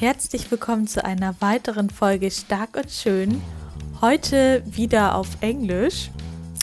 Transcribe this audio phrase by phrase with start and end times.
[0.00, 3.42] Herzlich willkommen zu einer weiteren Folge Stark und Schön.
[4.00, 6.10] Heute wieder auf Englisch.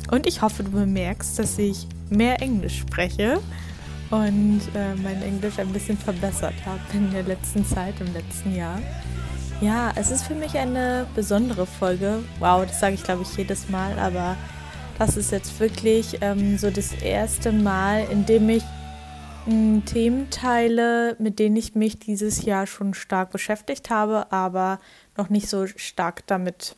[0.09, 3.39] Und ich hoffe, du bemerkst, dass ich mehr Englisch spreche
[4.09, 8.81] und äh, mein Englisch ein bisschen verbessert habe in der letzten Zeit, im letzten Jahr.
[9.61, 12.23] Ja, es ist für mich eine besondere Folge.
[12.39, 14.35] Wow, das sage ich glaube ich jedes Mal, aber
[14.97, 18.63] das ist jetzt wirklich ähm, so das erste Mal, in dem ich
[19.47, 24.79] Thementeile, mit denen ich mich dieses Jahr schon stark beschäftigt habe, aber
[25.15, 26.75] noch nicht so stark damit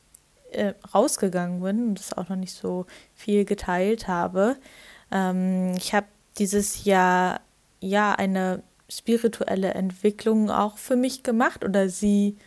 [0.51, 4.57] äh, rausgegangen bin und das auch noch nicht so viel geteilt habe.
[5.11, 6.05] Ähm, ich habe
[6.37, 7.41] dieses Jahr
[7.79, 12.38] ja eine spirituelle Entwicklung auch für mich gemacht oder sie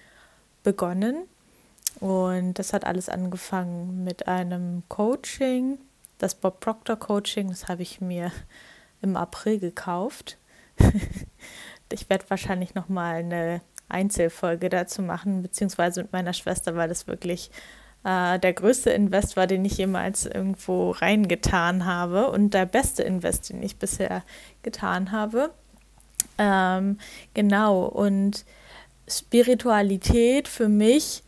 [0.63, 1.25] begonnen.
[2.01, 5.79] Und das hat alles angefangen mit einem Coaching,
[6.19, 8.33] das Bob Proctor Coaching, das habe ich mir
[9.03, 10.39] im April gekauft.
[11.93, 17.07] ich werde wahrscheinlich noch mal eine Einzelfolge dazu machen, beziehungsweise mit meiner Schwester, weil das
[17.07, 17.51] wirklich
[18.05, 23.51] äh, der größte Invest war, den ich jemals irgendwo reingetan habe und der beste Invest,
[23.51, 24.23] den ich bisher
[24.63, 25.51] getan habe.
[26.39, 26.99] Ähm,
[27.35, 28.45] genau, und
[29.09, 31.23] Spiritualität für mich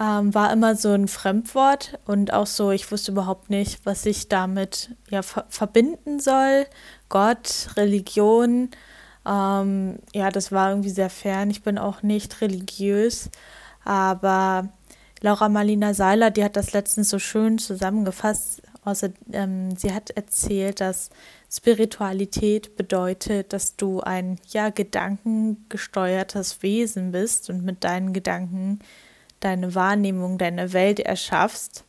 [0.00, 4.28] ähm, war immer so ein Fremdwort und auch so, ich wusste überhaupt nicht, was ich
[4.28, 6.66] damit ja ver verbinden soll.
[7.08, 8.70] Gott, Religion,
[9.26, 11.50] ähm, ja, das war irgendwie sehr fern.
[11.50, 13.30] Ich bin auch nicht religiös,
[13.84, 14.68] aber
[15.20, 18.62] Laura Marlina Seiler, die hat das letztens so schön zusammengefasst.
[18.84, 21.08] Außer, ähm, sie hat erzählt, dass
[21.50, 28.80] Spiritualität bedeutet, dass du ein ja gedankengesteuertes Wesen bist und mit deinen Gedanken
[29.44, 31.84] deine Wahrnehmung, deine Welt erschaffst.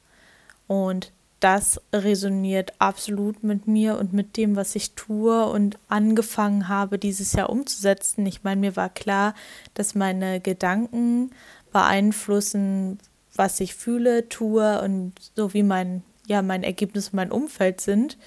[0.68, 6.98] Und das resoniert absolut mit mir und mit dem, was ich tue und angefangen habe,
[6.98, 8.26] dieses Jahr umzusetzen.
[8.26, 9.36] Ich meine, mir war klar,
[9.74, 11.32] dass meine Gedanken
[11.72, 13.00] beeinflussen,
[13.36, 18.18] was ich fühle, tue und so wie mein, ja, mein Ergebnis, mein Umfeld sind.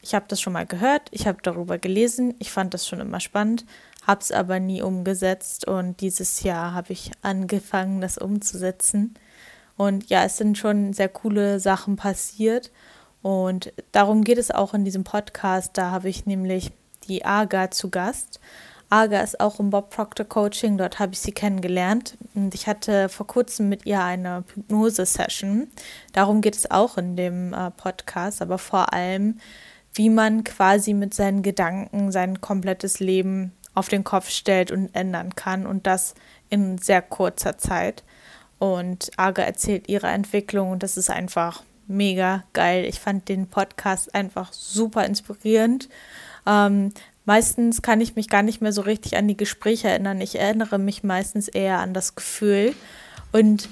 [0.00, 3.20] Ich habe das schon mal gehört, ich habe darüber gelesen, ich fand das schon immer
[3.20, 3.66] spannend,
[4.08, 9.14] habe es aber nie umgesetzt und dieses Jahr habe ich angefangen, das umzusetzen.
[9.76, 12.72] Und ja, es sind schon sehr coole Sachen passiert
[13.20, 15.76] und darum geht es auch in diesem Podcast.
[15.76, 16.72] Da habe ich nämlich
[17.06, 18.40] die Aga zu Gast.
[18.88, 23.10] Aga ist auch im Bob Proctor Coaching, dort habe ich sie kennengelernt und ich hatte
[23.10, 25.68] vor kurzem mit ihr eine Hypnose-Session.
[26.14, 29.38] Darum geht es auch in dem äh, Podcast, aber vor allem,
[29.92, 35.36] wie man quasi mit seinen Gedanken sein komplettes Leben auf den Kopf stellt und ändern
[35.36, 36.14] kann und das
[36.50, 38.02] in sehr kurzer Zeit.
[38.58, 42.84] Und Aga erzählt ihre Entwicklung und das ist einfach mega geil.
[42.84, 45.88] Ich fand den Podcast einfach super inspirierend.
[46.44, 46.92] Ähm,
[47.24, 50.20] meistens kann ich mich gar nicht mehr so richtig an die Gespräche erinnern.
[50.20, 52.74] Ich erinnere mich meistens eher an das Gefühl.
[53.30, 53.68] Und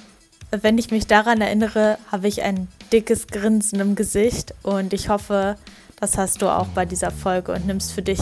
[0.52, 5.56] wenn ich mich daran erinnere, habe ich ein dickes Grinsen im Gesicht und ich hoffe,
[5.98, 8.20] das hast du auch bei dieser Folge und nimmst für dich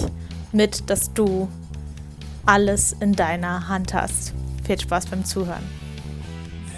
[0.53, 1.49] mit, dass du
[2.47, 4.35] alles in deiner Hand hast.
[4.65, 5.63] Viel Spaß beim Zuhören.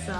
[0.07, 0.13] So,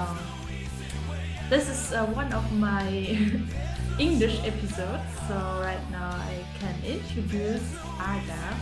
[1.49, 3.17] this is uh, one of my
[3.99, 5.01] English episodes.
[5.27, 7.63] So right now I can introduce
[7.99, 8.55] Aga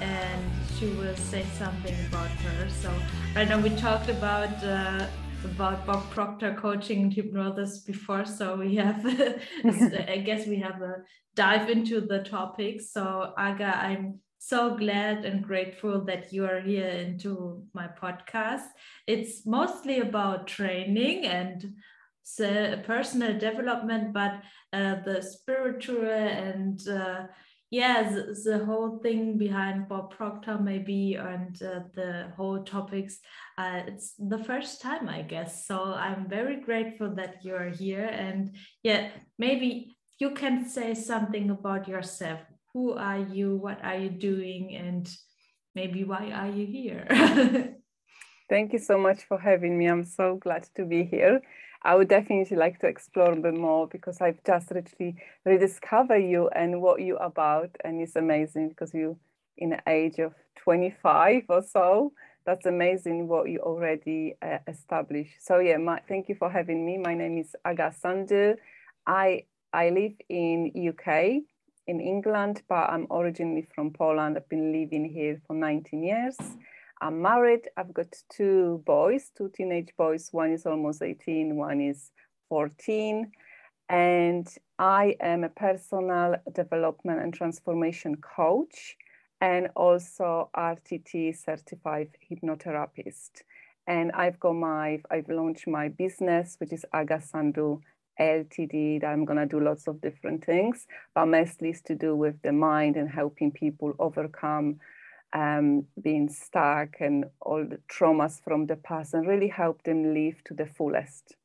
[0.00, 2.68] and she will say something about her.
[2.70, 2.90] So
[3.36, 5.06] right now we talked about uh,
[5.44, 9.04] about Bob Proctor coaching and hypnosis before, so we have
[9.64, 11.02] I guess we have a
[11.34, 12.80] dive into the topic.
[12.80, 18.66] So Aga, I'm so glad and grateful that you are here into my podcast.
[19.06, 21.74] It's mostly about training and
[22.84, 24.42] personal development, but
[24.72, 27.26] uh, the spiritual and uh,
[27.70, 33.20] yeah, the, the, whole thing behind Bob Proctor maybe and uh, the whole topics.
[33.56, 35.66] Uh, it's the first time, I guess.
[35.66, 38.06] So I'm very grateful that you're here.
[38.06, 42.40] And yeah, maybe you can say something about yourself
[42.74, 45.08] who are you, what are you doing, and
[45.74, 47.06] maybe why are you here?
[48.48, 49.86] Thank you so much for having me.
[49.86, 51.40] I'm so glad to be here.
[51.82, 56.48] I would definitely like to explore a bit more because I've just literally rediscovered you
[56.48, 57.70] and what you're about.
[57.84, 59.18] And it's amazing because you
[59.56, 62.12] in the age of 25 or so.
[62.44, 65.34] That's amazing what you already uh, established.
[65.40, 66.98] So yeah, my, thank you for having me.
[66.98, 68.56] My name is Aga Sandu.
[69.06, 71.42] I I live in UK
[71.86, 74.36] in England, but I'm originally from Poland.
[74.36, 76.36] I've been living here for 19 years.
[77.00, 77.68] I'm married.
[77.76, 80.28] I've got two boys, two teenage boys.
[80.32, 82.12] One is almost 18, one is
[82.48, 83.32] 14.
[83.88, 84.48] And
[84.78, 88.96] I am a personal development and transformation coach
[89.40, 93.42] and also RTT certified hypnotherapist.
[93.88, 97.80] And I've got my, I've launched my business, which is Aga Sandhu
[98.22, 102.16] LTD, that I'm going to do lots of different things, but mostly is to do
[102.16, 104.78] with the mind and helping people overcome
[105.32, 110.42] um, being stuck and all the traumas from the past and really help them live
[110.44, 111.36] to the fullest.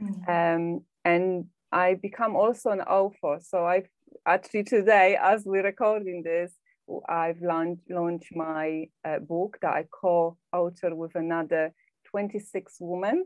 [0.00, 0.30] Mm-hmm.
[0.30, 3.40] Um, and I become also an author.
[3.42, 3.88] So I've
[4.26, 6.52] actually today, as we're recording this,
[7.08, 11.72] I've launched, launched my uh, book that I co-author with another
[12.06, 13.24] 26 women,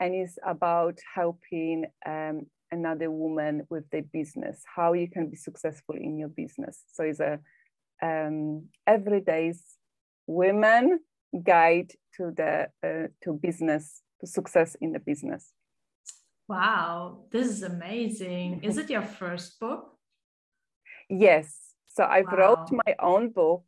[0.00, 5.94] and it's about helping um, another woman with their business, how you can be successful
[5.96, 6.82] in your business.
[6.92, 7.40] So it's a
[8.00, 9.62] um, everyday's
[10.26, 11.00] women
[11.42, 15.52] guide to the uh, to business to success in the business.
[16.48, 18.60] Wow, this is amazing!
[18.62, 19.94] Is it your first book?
[21.10, 22.36] Yes, so I wow.
[22.36, 23.64] wrote my own book,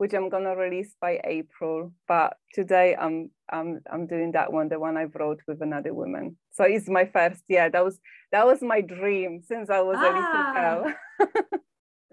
[0.00, 1.92] which I'm gonna release by April.
[2.08, 6.38] But today I'm I'm I'm doing that one, the one I wrote with another woman.
[6.52, 7.42] So it's my first.
[7.48, 8.00] Yeah, that was
[8.32, 10.08] that was my dream since I was ah.
[10.08, 10.52] a little ah.
[10.58, 10.94] girl.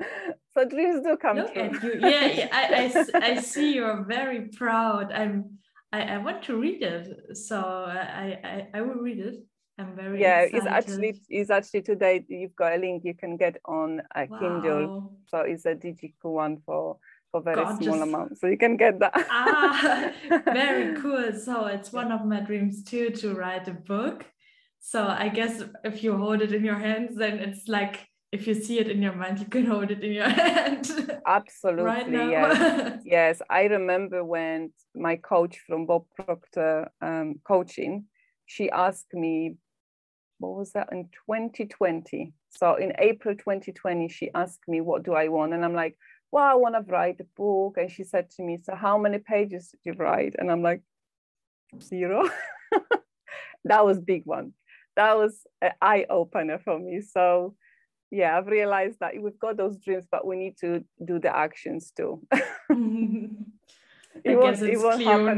[0.54, 1.72] so dreams do come Look true.
[1.82, 2.00] You.
[2.02, 5.14] Yeah, yeah I, I, I see you're very proud.
[5.14, 5.58] I'm
[5.94, 7.38] I, I want to read it.
[7.38, 9.36] So I, I, I will read it.
[9.80, 10.42] I'm very yeah.
[10.42, 10.58] Excited.
[10.58, 12.26] It's actually it's actually today.
[12.28, 14.40] You've got a link you can get on a wow.
[14.40, 15.14] Kindle.
[15.28, 16.98] So it's a digital one for
[17.42, 18.40] for very small amount.
[18.40, 19.14] So you can get that.
[19.30, 20.12] ah,
[20.46, 21.34] very cool.
[21.34, 24.26] So it's one of my dreams too to write a book.
[24.80, 28.54] So I guess if you hold it in your hands, then it's like if you
[28.54, 31.20] see it in your mind, you can hold it in your hand.
[31.26, 31.84] Absolutely.
[31.84, 33.02] right yes.
[33.06, 33.42] yes.
[33.50, 38.06] I remember when my coach from Bob Proctor um, coaching,
[38.46, 39.58] she asked me
[40.40, 45.28] what was that in 2020 so in april 2020 she asked me what do i
[45.28, 45.96] want and i'm like
[46.32, 49.18] well i want to write a book and she said to me so how many
[49.18, 50.36] pages did you write?
[50.38, 50.82] And i'm like
[51.82, 52.30] zero.
[53.66, 54.54] That was big one.
[54.96, 57.02] That was an eye opener for me.
[57.02, 57.56] So
[58.10, 61.92] yeah i've realized that we've got those dreams but we need to do the actions
[61.92, 62.22] too.
[64.24, 65.38] It I won't, it won't happen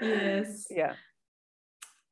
[0.00, 0.66] yes.
[0.70, 0.94] Yeah.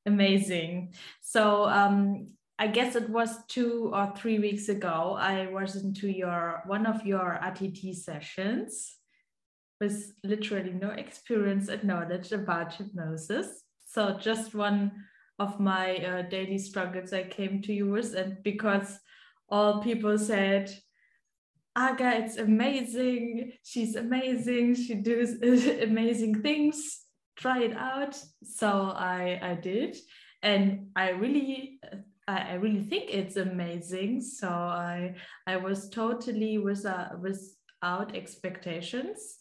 [0.05, 0.95] Amazing.
[1.21, 2.29] So um,
[2.59, 5.17] I guess it was two or three weeks ago.
[5.19, 8.97] I was into your one of your RTT sessions
[9.79, 13.63] with literally no experience and knowledge about hypnosis.
[13.87, 14.93] So just one
[15.39, 18.99] of my uh, daily struggles I came to you with, and because
[19.51, 20.75] all people said,
[21.77, 23.53] Aga, it's amazing.
[23.65, 24.77] She's amazing.
[24.77, 27.03] She does amazing things
[27.37, 28.19] try it out.
[28.43, 29.95] So I I did,
[30.43, 31.81] and I really
[32.29, 34.21] I, really think it's amazing.
[34.21, 35.15] So I
[35.47, 39.39] I was totally without uh, without expectations,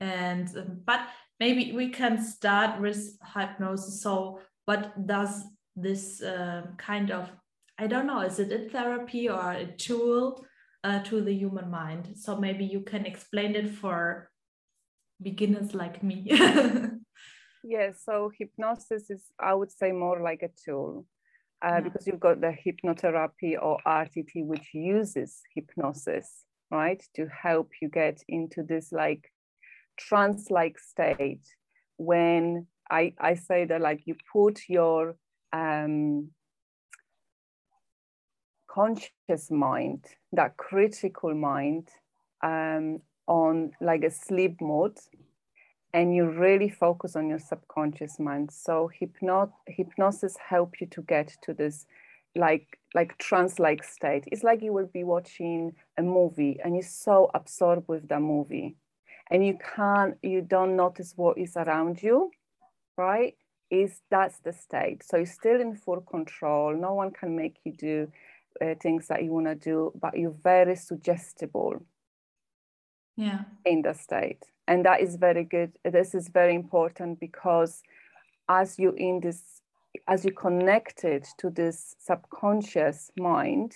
[0.00, 1.00] and um, but
[1.38, 4.02] maybe we can start with hypnosis.
[4.02, 5.44] So what does
[5.76, 7.30] this uh, kind of
[7.78, 10.46] I don't know is it a therapy or a tool
[10.82, 12.16] uh, to the human mind?
[12.16, 14.30] So maybe you can explain it for
[15.20, 16.30] beginners like me.
[17.66, 21.06] Yes, so hypnosis is, I would say, more like a tool
[21.64, 21.80] uh, yeah.
[21.80, 28.22] because you've got the hypnotherapy or RTT, which uses hypnosis, right, to help you get
[28.28, 29.32] into this like
[29.96, 31.46] trance like state
[31.96, 35.16] when I, I say that like you put your
[35.52, 36.30] um,
[38.68, 41.88] conscious mind, that critical mind,
[42.42, 44.98] um, on like a sleep mode
[45.94, 48.50] and you really focus on your subconscious mind.
[48.50, 51.86] So hypno- hypnosis help you to get to this
[52.36, 54.24] like like trance-like state.
[54.26, 58.76] It's like you will be watching a movie and you're so absorbed with the movie
[59.30, 62.32] and you can't you don't notice what is around you,
[62.98, 63.36] right?
[63.70, 65.04] Is that's the state.
[65.04, 66.76] So you're still in full control.
[66.76, 68.12] No one can make you do
[68.60, 71.84] uh, things that you want to do, but you're very suggestible.
[73.16, 73.42] Yeah.
[73.64, 74.44] In the state.
[74.66, 75.72] And that is very good.
[75.84, 77.82] This is very important because
[78.48, 79.60] as you in this
[80.08, 83.74] as you connected to this subconscious mind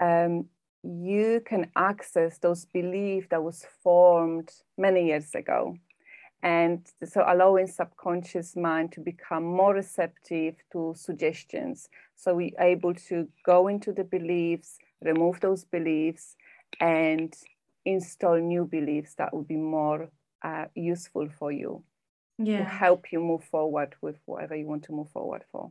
[0.00, 0.46] um,
[0.82, 5.76] you can access those beliefs that was formed many years ago.
[6.42, 11.88] And so allowing subconscious mind to become more receptive to suggestions.
[12.14, 16.36] So we're able to go into the beliefs remove those beliefs
[16.80, 17.34] and
[17.86, 20.08] install new beliefs that would be more
[20.42, 21.82] uh, useful for you
[22.38, 22.58] yeah.
[22.58, 25.70] to help you move forward with whatever you want to move forward for.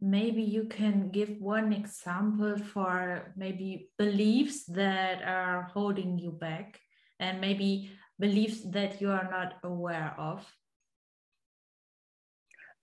[0.00, 6.80] maybe you can give one example for maybe beliefs that are holding you back
[7.18, 10.44] and maybe beliefs that you are not aware of.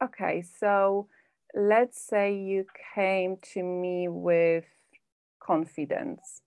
[0.03, 1.07] Okay, so
[1.53, 4.65] let's say you came to me with
[5.39, 6.41] confidence,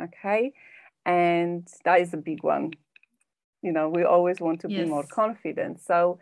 [0.00, 0.52] okay?
[1.06, 2.72] And that is a big one.
[3.62, 4.82] You know, we always want to yes.
[4.82, 5.80] be more confident.
[5.80, 6.18] So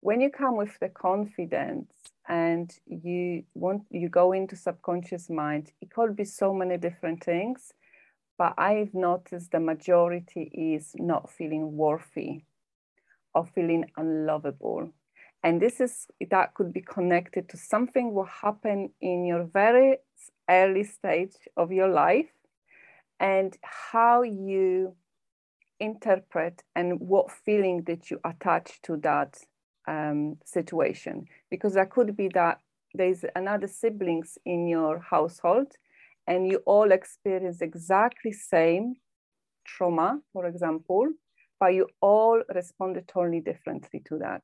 [0.00, 1.92] when you come with the confidence
[2.26, 7.74] and you want you go into subconscious mind, it could be so many different things.
[8.38, 12.44] But I've noticed the majority is not feeling worthy
[13.34, 14.90] or feeling unlovable
[15.42, 19.98] and this is that could be connected to something will happen in your very
[20.48, 22.30] early stage of your life
[23.20, 24.94] and how you
[25.78, 29.38] interpret and what feeling that you attach to that
[29.88, 32.58] um, situation because there could be that
[32.94, 35.68] there's another siblings in your household
[36.26, 38.94] and you all experience exactly same
[39.64, 41.06] trauma for example
[41.58, 44.42] but you all responded totally differently to that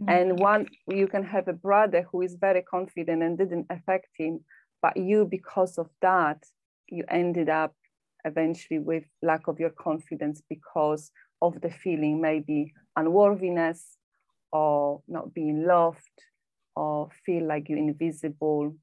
[0.00, 0.10] Mm-hmm.
[0.10, 4.40] And one, you can have a brother who is very confident and didn't affect him,
[4.82, 6.44] but you, because of that,
[6.88, 7.74] you ended up
[8.24, 11.10] eventually with lack of your confidence because
[11.42, 13.96] of the feeling maybe unworthiness
[14.52, 15.98] or not being loved
[16.74, 18.74] or feel like you're invisible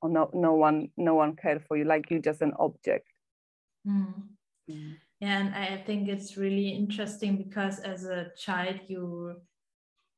[0.00, 3.06] or no, no one no one care for you like you're just an object
[3.86, 4.12] mm.
[4.70, 4.96] Mm.
[5.20, 9.36] yeah and i think it's really interesting because as a child you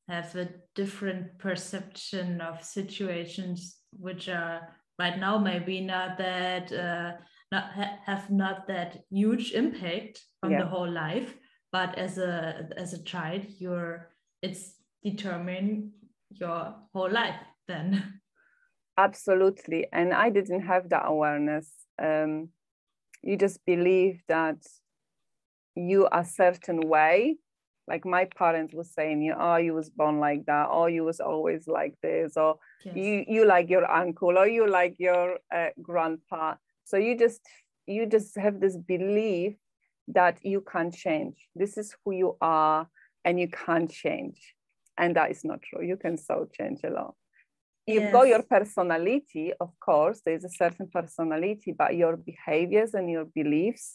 [0.08, 7.12] have a different perception of situations which are right now maybe not that uh,
[7.52, 10.60] not ha have not that huge impact on yeah.
[10.60, 11.34] the whole life
[11.72, 14.10] but as a as a child you're
[14.42, 15.92] it's determining
[16.30, 18.20] your whole life then.
[18.98, 19.86] Absolutely.
[19.92, 21.70] And i didn't have that awareness.
[22.02, 22.48] Um,
[23.22, 24.56] you just believe that
[25.74, 27.36] you a certain way
[27.88, 31.04] like my parents were saying you know, oh you was born like that or you
[31.04, 32.96] was always like this or yes.
[32.96, 37.40] you you like your uncle or you like your uh, grandpa so you just
[37.86, 39.54] you just have this belief
[40.08, 42.88] that you can't change this is who you are
[43.24, 44.54] and you can't change
[44.98, 47.14] and that is not true you can so change a lot
[47.86, 48.12] you've yes.
[48.12, 53.92] got your personality of course there's a certain personality but your behaviors and your beliefs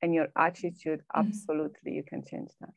[0.00, 1.20] and your attitude mm-hmm.
[1.20, 2.74] absolutely you can change that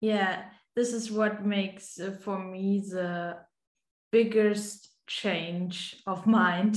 [0.00, 0.44] yeah
[0.76, 3.36] this is what makes uh, for me the
[4.10, 6.76] biggest change of mind.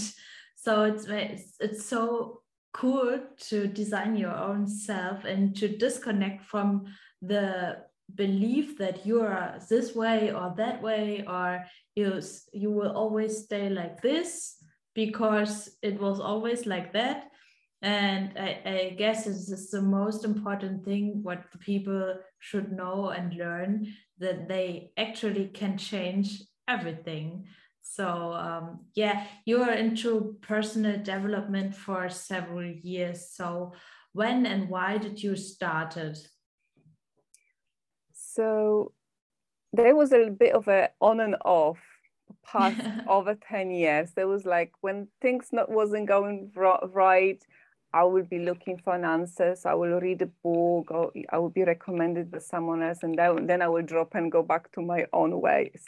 [0.55, 2.41] So it's, it's it's so
[2.73, 3.19] cool
[3.49, 6.85] to design your own self and to disconnect from
[7.21, 7.77] the
[8.15, 12.21] belief that you are this way or that way or you
[12.53, 14.55] you will always stay like this
[14.93, 17.29] because it was always like that
[17.81, 23.09] and I, I guess this is the most important thing what the people should know
[23.09, 27.45] and learn that they actually can change everything.
[27.81, 33.29] So um, yeah you are into personal development for several years.
[33.31, 33.73] So
[34.13, 36.17] when and why did you start it?
[38.13, 38.93] So
[39.71, 41.77] there was a bit of a on and off
[42.43, 44.11] past over 10 years.
[44.15, 47.43] There was like when things not wasn't going right
[47.93, 49.65] I will be looking for answers.
[49.65, 53.47] I will read a book or I will be recommended by someone else and then,
[53.47, 55.83] then I will drop and go back to my own ways.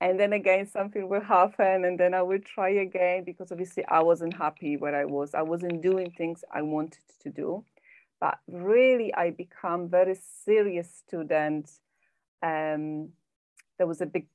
[0.00, 4.02] And then again, something will happen and then I will try again because obviously I
[4.02, 5.34] wasn't happy where I was.
[5.34, 7.64] I wasn't doing things I wanted to do.
[8.20, 11.70] But really, I become very serious student.
[12.42, 13.10] Um,
[13.78, 14.26] there was a big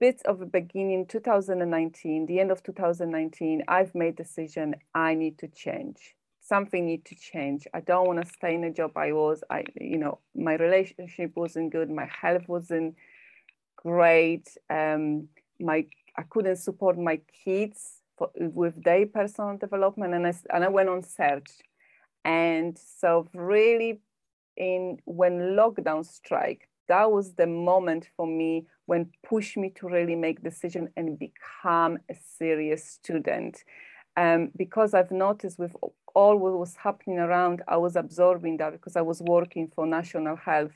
[0.00, 5.48] bit of a beginning 2019 the end of 2019 i've made decision i need to
[5.48, 6.14] change.
[6.44, 7.68] Something need to change.
[7.72, 11.32] I don't want to stay in a job i was i you know my relationship
[11.34, 12.96] wasn't good my health wasn't
[13.76, 15.28] great um
[15.60, 20.68] my i couldn't support my kids for, with their personal development and I, and I
[20.68, 21.50] went on search.
[22.24, 24.00] And so really
[24.56, 30.16] in when lockdown strike that was the moment for me when pushed me to really
[30.16, 33.62] make decision and become a serious student.
[34.16, 35.74] Um, because I've noticed with
[36.14, 40.36] all what was happening around, I was absorbing that because I was working for National
[40.36, 40.72] Health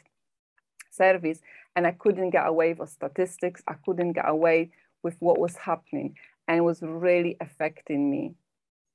[0.91, 1.41] Service
[1.75, 3.63] and I couldn't get away with statistics.
[3.69, 4.71] I couldn't get away
[5.03, 6.17] with what was happening
[6.49, 8.35] and it was really affecting me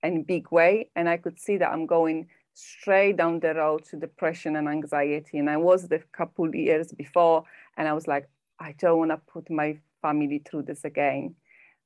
[0.01, 0.89] in big way.
[0.95, 5.37] And I could see that I'm going straight down the road to depression and anxiety.
[5.37, 7.43] And I was the couple years before,
[7.77, 8.29] and I was like,
[8.59, 11.35] I don't want to put my family through this again.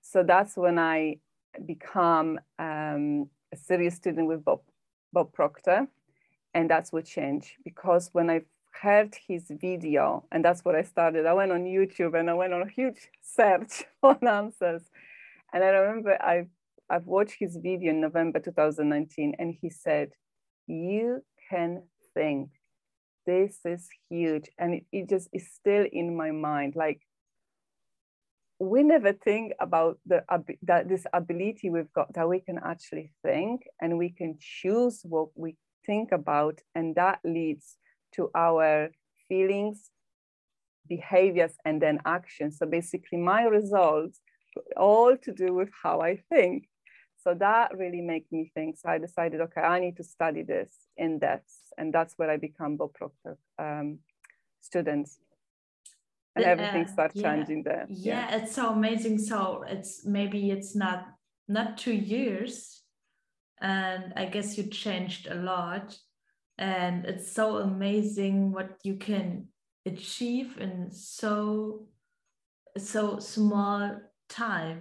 [0.02, 1.18] so that's when I
[1.66, 4.62] become um, a serious student with Bob,
[5.14, 5.88] Bob Proctor.
[6.54, 8.42] And that's what changed because when I
[8.82, 12.54] heard his video, and that's what I started, I went on YouTube and I went
[12.54, 14.84] on a huge search for answers.
[15.54, 16.50] And I remember I've,
[16.90, 20.12] I've watched his video in November 2019, and he said,
[20.68, 22.50] You can think.
[23.26, 24.50] This is huge.
[24.58, 26.76] And it, it just is still in my mind.
[26.76, 27.02] Like,
[28.60, 30.24] we never think about the
[30.64, 35.28] that this ability we've got that we can actually think and we can choose what
[35.36, 37.78] we think about and that leads
[38.14, 38.90] to our
[39.28, 39.92] feelings
[40.88, 44.22] behaviors and then actions so basically my results
[44.78, 46.66] all to do with how i think
[47.26, 50.72] so that really made me think so i decided okay i need to study this
[50.96, 54.00] in depth and that's where i become bob proctor um,
[54.66, 55.20] students.
[56.36, 57.86] And everything uh, starts yeah, changing there.
[57.88, 59.20] Yeah, yeah, it's so amazing.
[59.20, 61.08] So it's maybe it's not
[61.48, 62.82] not two years
[63.62, 65.98] and i guess you changed a lot.
[66.58, 69.48] And it's so amazing what you can
[69.86, 71.88] achieve in so
[72.78, 74.80] so small time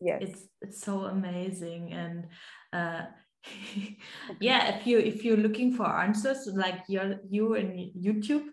[0.00, 0.22] yes.
[0.22, 2.26] It's it's so amazing and
[2.72, 3.06] uh
[4.40, 8.46] yeah if you if you're looking for answers like you're you in youtube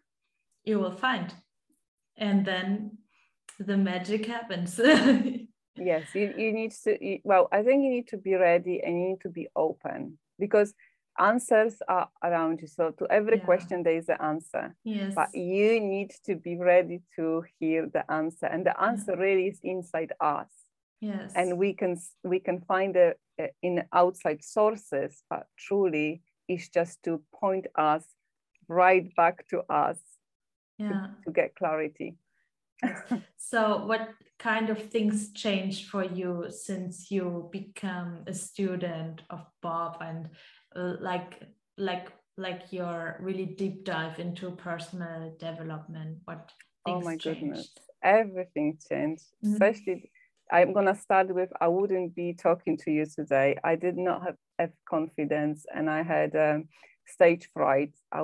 [0.63, 1.34] you will find.
[2.18, 2.98] And then
[3.60, 4.80] the magic happens.
[5.80, 9.00] Yes you, you need to you, well i think you need to be ready and
[9.00, 10.74] you need to be open because
[11.20, 12.68] answers are around you.
[12.68, 13.46] So to every yeah.
[13.46, 14.75] question there is an answer.
[14.84, 15.13] Yes.
[15.16, 19.24] But you need to be ready to hear the answer and the answer yeah.
[19.24, 20.48] really is inside us
[21.01, 23.20] yes and we can we can find it
[23.62, 28.04] in outside sources but truly it's just to point us
[28.68, 30.00] right back to us
[30.77, 30.89] yeah.
[30.89, 32.16] to, to get clarity.
[33.38, 39.98] so what kind of things changed for you since you become a student of Bob
[40.01, 40.30] and
[40.75, 41.42] uh, like
[41.77, 46.52] like like your really deep dive into personal development what
[46.86, 47.24] oh my changed?
[47.24, 47.69] goodness
[48.04, 49.54] everything changed mm-hmm.
[49.54, 50.12] especially
[50.52, 54.24] i'm going to start with i wouldn't be talking to you today i did not
[54.24, 56.66] have, have confidence and i had um,
[57.06, 58.22] stage fright I,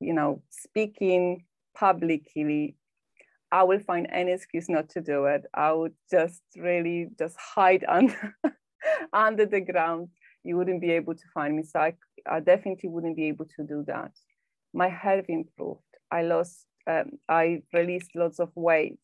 [0.00, 2.76] you know speaking publicly,
[3.50, 5.44] I will find any excuse not to do it.
[5.52, 8.36] I would just really just hide under,
[9.12, 10.08] under the ground.
[10.42, 11.62] You wouldn't be able to find me.
[11.62, 11.94] So I,
[12.28, 14.12] I definitely wouldn't be able to do that.
[14.72, 15.80] My health improved.
[16.10, 18.98] I lost, um, I released lots of weight.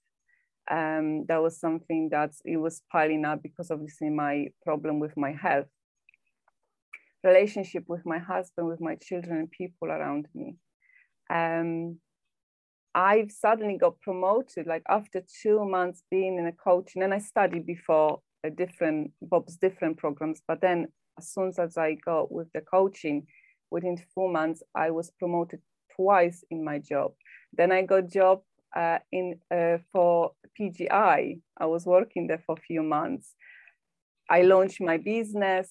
[0.71, 5.33] Um, that was something that it was piling up because obviously my problem with my
[5.33, 5.67] health
[7.25, 10.57] relationship with my husband, with my children, and people around me.
[11.29, 11.99] Um,
[12.95, 17.65] I suddenly got promoted like after two months being in a coaching and I studied
[17.65, 22.63] before a different Bob's different programs but then as soon as I got with the
[22.63, 23.29] coaching
[23.71, 25.61] within four months I was promoted
[25.95, 27.13] twice in my job
[27.53, 28.41] then I got job
[28.77, 33.35] uh, in uh, for PGI I was working there for a few months
[34.29, 35.69] I launched my business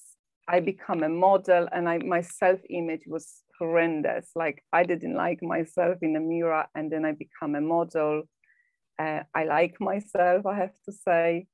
[0.47, 4.31] I become a model and I my self image was horrendous.
[4.35, 8.23] Like I didn't like myself in the mirror, and then I become a model.
[8.97, 11.47] Uh, I like myself, I have to say.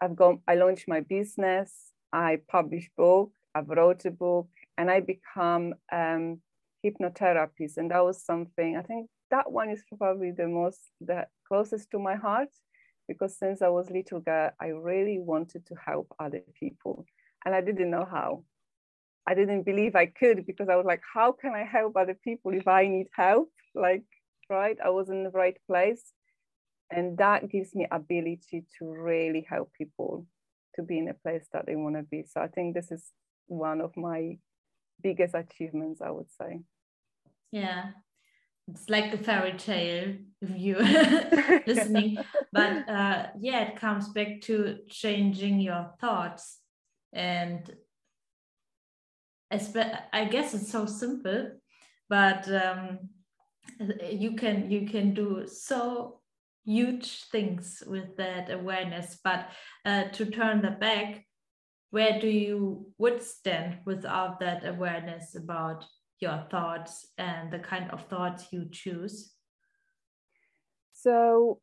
[0.00, 0.40] I've gone.
[0.48, 1.92] I launched my business.
[2.12, 3.32] I published book.
[3.54, 6.40] I've wrote a book, and I become um,
[6.84, 8.76] hypnotherapist, and that was something.
[8.76, 12.50] I think that one is probably the most the closest to my heart
[13.08, 17.04] because since I was little girl, I really wanted to help other people,
[17.44, 18.44] and I didn't know how.
[19.26, 22.52] I didn't believe I could because I was like, how can I help other people
[22.52, 23.50] if I need help?
[23.74, 24.04] Like,
[24.50, 24.76] right?
[24.84, 26.02] I was in the right place.
[26.90, 30.26] And that gives me ability to really help people
[30.74, 32.24] to be in a place that they want to be.
[32.24, 33.12] So I think this is
[33.46, 34.38] one of my
[35.02, 36.60] biggest achievements, I would say.
[37.50, 37.92] Yeah.
[38.68, 40.82] It's like a fairy tale if you're
[41.66, 42.18] listening.
[42.52, 46.58] but uh, yeah, it comes back to changing your thoughts
[47.12, 47.70] and
[50.12, 51.50] I guess it's so simple,
[52.08, 53.10] but um,
[54.10, 56.20] you can you can do so
[56.64, 59.18] huge things with that awareness.
[59.22, 59.48] But
[59.84, 61.26] uh, to turn the back,
[61.90, 65.84] where do you would stand without that awareness about
[66.22, 69.34] your thoughts and the kind of thoughts you choose?
[70.92, 71.60] So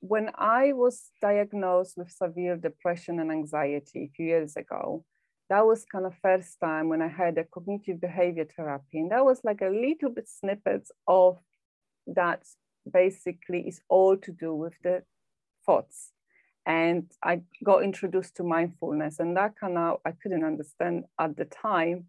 [0.00, 5.04] when I was diagnosed with severe depression and anxiety a few years ago,
[5.48, 9.00] that was kind of first time when I had a cognitive behavior therapy.
[9.00, 11.38] And that was like a little bit snippets of
[12.06, 12.44] that
[12.90, 15.02] basically is all to do with the
[15.66, 16.12] thoughts.
[16.66, 21.46] and I got introduced to mindfulness, and that kind of I couldn't understand at the
[21.46, 22.06] time,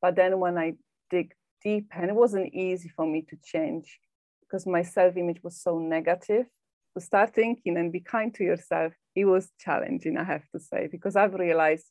[0.00, 0.74] but then when I
[1.10, 3.98] dig deep, and it wasn't easy for me to change
[4.42, 6.46] because my self-image was so negative.
[6.94, 10.88] To start thinking and be kind to yourself, it was challenging, I have to say,
[10.90, 11.84] because I've realized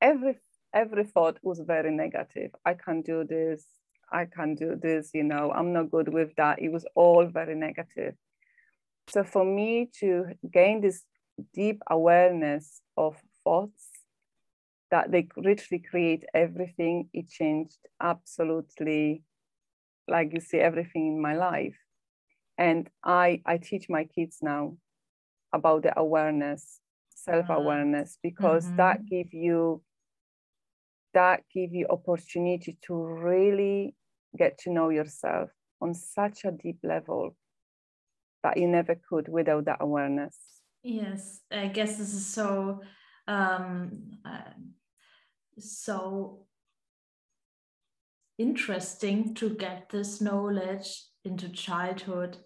[0.00, 0.38] every
[0.72, 2.52] every thought was very negative.
[2.64, 3.64] I can't do this.
[4.12, 5.10] I can't do this.
[5.14, 6.60] You know, I'm not good with that.
[6.60, 8.14] It was all very negative.
[9.08, 11.02] So for me to gain this
[11.54, 13.88] deep awareness of thoughts
[14.90, 19.22] that they literally create everything, it changed absolutely,
[20.06, 21.76] like you see, everything in my life.
[22.56, 24.76] And I I teach my kids now
[25.52, 28.76] about the awareness, self-awareness, because mm-hmm.
[28.76, 29.82] that give you
[31.14, 33.94] that give you opportunity to really
[34.36, 37.36] get to know yourself on such a deep level
[38.42, 40.36] that you never could without that awareness.
[40.82, 42.80] Yes, I guess this is so
[43.28, 43.90] um,
[44.24, 44.50] uh,
[45.58, 46.46] so
[48.38, 52.38] interesting to get this knowledge into childhood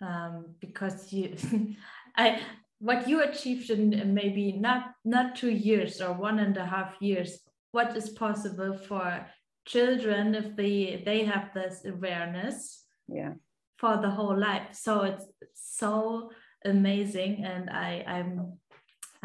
[0.00, 1.36] um, because you
[2.16, 2.40] I
[2.78, 7.40] what you achieved in maybe not not two years or one and a half years
[7.72, 9.26] what is possible for
[9.66, 13.32] children if they they have this awareness yeah.
[13.76, 14.68] for the whole life?
[14.72, 16.30] So it's so
[16.66, 18.52] amazing and i i'm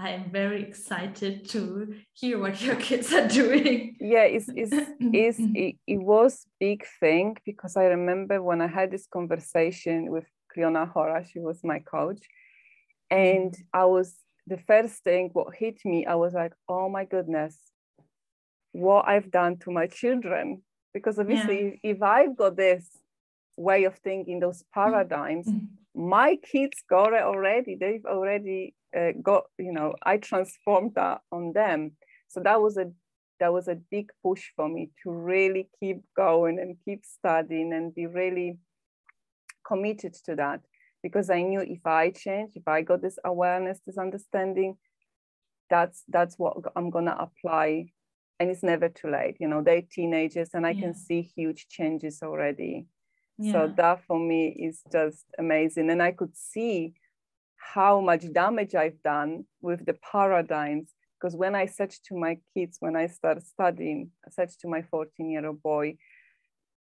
[0.02, 3.96] i'm very excited to hear what your kids are doing.
[4.00, 8.92] Yeah it's, it's, it's it, it was big thing because i remember when i had
[8.92, 12.24] this conversation with Cliona Hora, she was my coach
[13.10, 14.16] and i was
[14.48, 17.58] the first thing what hit me i was like oh my goodness
[18.72, 20.62] what i've done to my children.
[20.94, 21.92] Because obviously yeah.
[21.92, 22.86] if i've got this
[23.58, 27.76] way of thinking those paradigms mm-hmm my kids got it already.
[27.76, 31.94] They've already uh, got, you know, I transformed that on them.
[32.28, 32.92] So that was a
[33.40, 37.94] that was a big push for me to really keep going and keep studying and
[37.94, 38.60] be really
[39.66, 40.62] committed to that
[41.02, 44.78] because I knew if I change, if I got this awareness, this understanding,
[45.72, 47.88] that's that's what I'm gonna apply.
[48.40, 49.38] And it's never too late.
[49.40, 50.82] You know, they're teenagers and I yeah.
[50.82, 52.86] can see huge changes already.
[53.42, 53.52] Yeah.
[53.54, 55.90] So that for me is just amazing.
[55.90, 56.94] And I could see
[57.56, 60.94] how much damage I've done with the paradigms.
[61.20, 64.84] Because when I said to my kids, when I started studying, I said to my
[64.84, 65.98] 14 year old boy,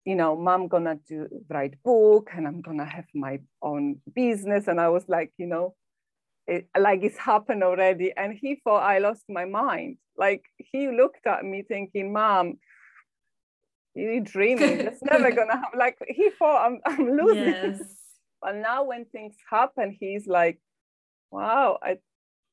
[0.04, 4.68] you know, mom gonna do write book and I'm gonna have my own business.
[4.68, 5.74] And I was like, you know,
[6.46, 8.12] it, like it's happened already.
[8.14, 9.96] And he thought I lost my mind.
[10.16, 12.58] Like he looked at me thinking, mom,
[13.94, 14.80] you're dreaming.
[14.80, 15.78] It's never gonna happen.
[15.78, 17.44] Like he thought I'm, I'm losing.
[17.44, 17.80] Yes.
[18.42, 20.58] But now when things happen, he's like,
[21.30, 21.98] wow, I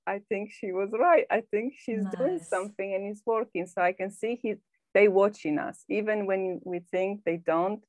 [0.06, 1.26] I think she was right.
[1.32, 2.16] I think she's nice.
[2.18, 3.68] doing something and it's working.
[3.68, 4.56] So I can see he
[4.94, 5.86] they watching us.
[5.90, 7.82] Even when we think they don't,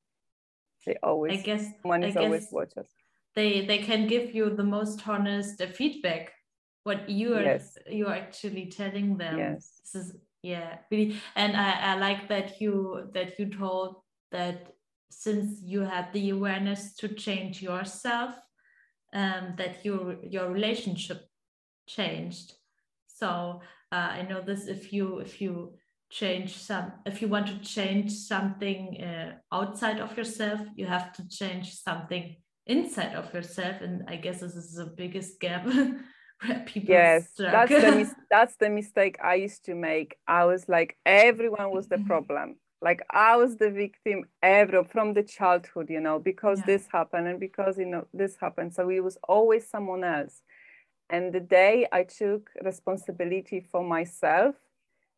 [0.85, 2.87] they always I guess one is always watch us.
[3.35, 6.31] They they can give you the most honest feedback.
[6.83, 7.77] What you are yes.
[7.89, 9.37] you're actually telling them.
[9.37, 9.81] Yes.
[9.83, 11.19] This is yeah really.
[11.35, 13.97] And I, I like that you that you told
[14.31, 14.73] that
[15.09, 18.35] since you had the awareness to change yourself
[19.13, 21.21] um, that your your relationship
[21.87, 22.53] changed.
[23.07, 25.73] So uh, i know this if you if you
[26.11, 31.27] change some if you want to change something uh, outside of yourself you have to
[31.27, 33.81] change something inside of yourself.
[33.81, 35.67] And i guess this is the biggest gap
[36.65, 40.17] people yes that's the mis- that's the mistake i used to make.
[40.27, 42.07] I was like everyone was the mm-hmm.
[42.07, 42.55] problem.
[42.81, 46.65] Like i was the victim every from the childhood you know because yeah.
[46.67, 48.73] this happened and because you know this happened.
[48.73, 50.41] So it was always someone else.
[51.09, 54.55] And the day i took responsibility for myself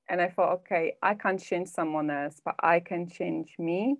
[0.09, 3.97] and i thought okay i can't change someone else but i can change me.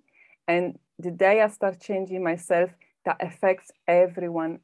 [0.48, 2.70] And the day i start changing myself
[3.04, 4.60] that affects everyone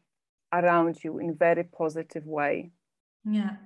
[0.53, 2.71] around you in a very positive way.
[3.25, 3.57] Yeah.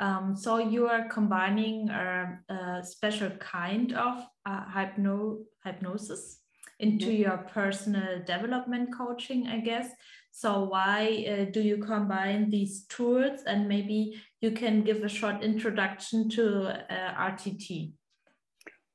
[0.00, 6.38] Um, so you are combining a, a special kind of uh, hypno hypnosis
[6.78, 7.22] into mm-hmm.
[7.22, 9.90] your personal development coaching, I guess.
[10.30, 13.40] So why uh, do you combine these tools?
[13.44, 17.92] And maybe you can give a short introduction to uh, RTT.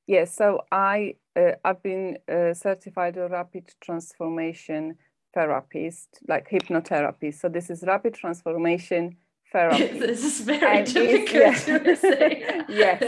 [0.08, 4.96] Yes, so I uh, I've been uh, certified a rapid transformation
[5.34, 7.34] therapist, like hypnotherapy.
[7.34, 9.18] So this is rapid transformation
[9.52, 10.00] therapy.
[10.00, 12.62] this is very and difficult to say.
[12.70, 13.04] yes.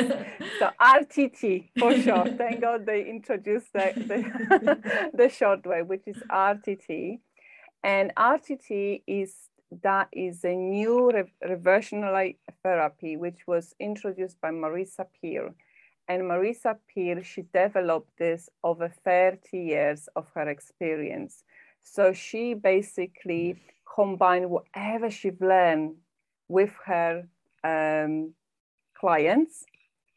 [0.59, 2.25] So RTT for sure.
[2.37, 7.19] Thank God they introduced the, the, the short way, which is RTT.
[7.83, 9.49] And RTT is
[9.83, 15.53] that is a new re- reversional therapy which was introduced by Marisa Peer.
[16.07, 21.43] And Marisa Peer, she developed this over 30 years of her experience.
[21.85, 23.61] So she basically
[23.95, 25.95] combined whatever she've learned
[26.49, 27.27] with her
[27.63, 28.33] um,
[28.99, 29.63] clients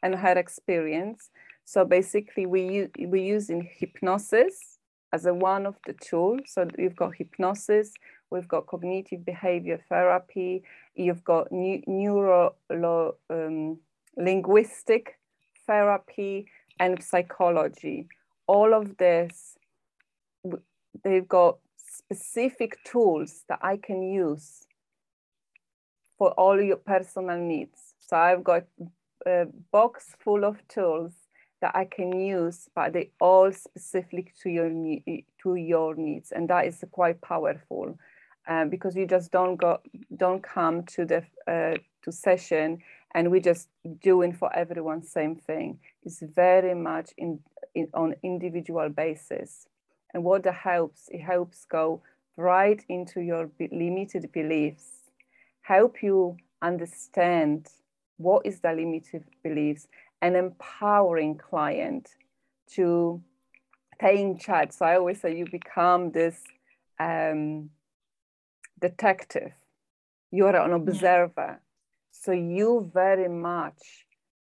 [0.03, 1.31] and her experience.
[1.65, 4.79] So basically, we we using hypnosis
[5.13, 6.41] as a one of the tools.
[6.47, 7.93] So you've got hypnosis,
[8.31, 12.55] we've got cognitive behavior therapy, you've got new, neuro
[13.31, 13.79] um,
[14.17, 15.19] linguistic
[15.67, 16.47] therapy,
[16.81, 18.09] and psychology.
[18.47, 19.58] All of this,
[21.03, 24.67] they've got specific tools that I can use
[26.17, 27.95] for all your personal needs.
[28.01, 28.65] So I've got
[29.27, 31.13] a box full of tools
[31.61, 34.71] that I can use, but they all specific to your
[35.43, 37.99] to your needs, and that is quite powerful
[38.49, 39.79] um, because you just don't go
[40.17, 42.79] don't come to the uh, to session
[43.15, 43.69] and we just
[44.03, 45.79] doing for everyone same thing.
[46.05, 47.41] It's very much in,
[47.75, 49.67] in on individual basis,
[50.15, 52.03] and what that helps it helps go
[52.37, 55.11] right into your limited beliefs,
[55.63, 57.69] help you understand
[58.17, 59.89] what is the limited beliefs
[60.23, 62.11] and empowering client
[62.75, 63.23] to
[64.01, 64.73] take in charge.
[64.73, 66.43] So I always say you become this
[66.99, 67.71] um,
[68.81, 69.53] detective.
[70.31, 71.33] You are an observer.
[71.37, 71.57] Yeah.
[72.11, 74.07] So you very much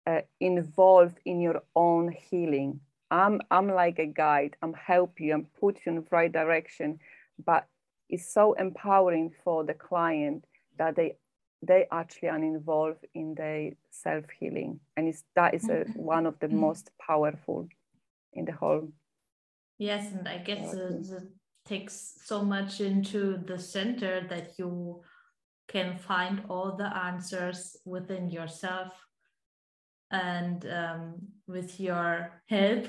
[0.07, 2.81] uh, involved in your own healing.
[3.11, 4.57] I'm, I'm like a guide.
[4.62, 5.35] I'm help you.
[5.35, 6.99] I'm put you in the right direction.
[7.45, 7.66] But
[8.09, 10.45] it's so empowering for the client
[10.79, 11.16] that they
[11.62, 16.03] they actually are involved in their self healing, and it's, that is a, mm-hmm.
[16.03, 16.61] one of the mm-hmm.
[16.61, 17.69] most powerful
[18.35, 18.88] in the whole.
[19.79, 21.23] Yes, and I guess it, it
[21.66, 25.03] takes so much into the center that you
[25.69, 28.92] can find all the answers within yourself
[30.11, 31.14] and um,
[31.46, 32.87] with your help.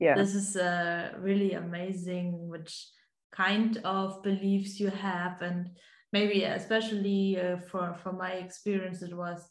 [0.00, 0.14] Yeah.
[0.14, 2.88] This is uh, really amazing which
[3.32, 5.42] kind of beliefs you have.
[5.42, 5.70] And
[6.12, 9.48] maybe especially uh, for for my experience it was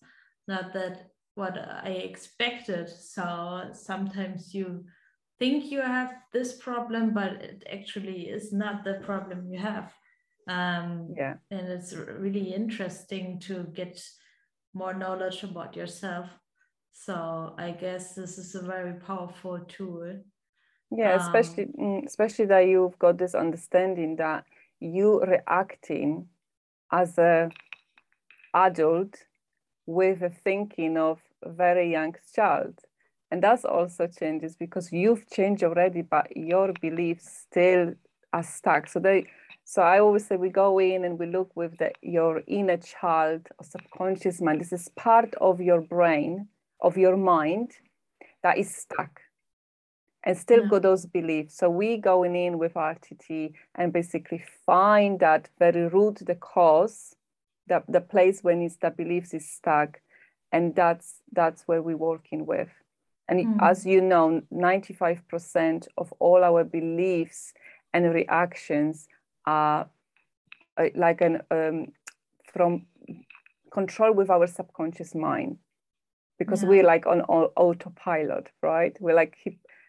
[0.48, 2.90] not that what i expected.
[2.90, 4.86] So sometimes you
[5.38, 9.94] think you have this problem but it actually is not the problem you have.
[10.50, 11.36] Um, yeah.
[11.52, 14.02] and it's really interesting to get
[14.74, 16.30] more knowledge about yourself
[17.06, 20.16] so i guess this is a very powerful tool.
[20.92, 24.46] Yeah um, especially mm, especially that you've got this understanding that
[24.80, 26.28] you reacting
[26.92, 27.50] as a
[28.54, 29.16] adult
[29.86, 32.80] with the thinking of a very young child.
[33.32, 37.94] And that's also changes because you've changed already but your beliefs still
[38.34, 38.88] are stuck.
[38.88, 39.28] So they
[39.66, 43.48] so i always say we go in and we look with the, your inner child
[43.60, 44.62] or subconscious mind.
[44.62, 46.48] This is part of your brain
[46.80, 47.72] of your mind
[48.44, 49.22] that is stuck
[50.24, 50.70] and still yeah.
[50.70, 51.58] got those beliefs.
[51.58, 57.16] So we going in with RTT and basically find that very root, the cause,
[57.68, 60.02] the, the place when it's the beliefs is stuck.
[60.52, 62.70] And that's that's where we're working with.
[63.28, 63.70] And mm.
[63.70, 67.54] as you know, 95% of all our beliefs
[67.94, 69.08] and reactions
[69.46, 69.90] are
[70.78, 71.88] uh, like an um,
[72.54, 72.86] from
[73.72, 75.58] control with our subconscious mind
[76.40, 76.70] because yeah.
[76.70, 78.96] we're like on, on autopilot, right?
[79.00, 79.38] We're like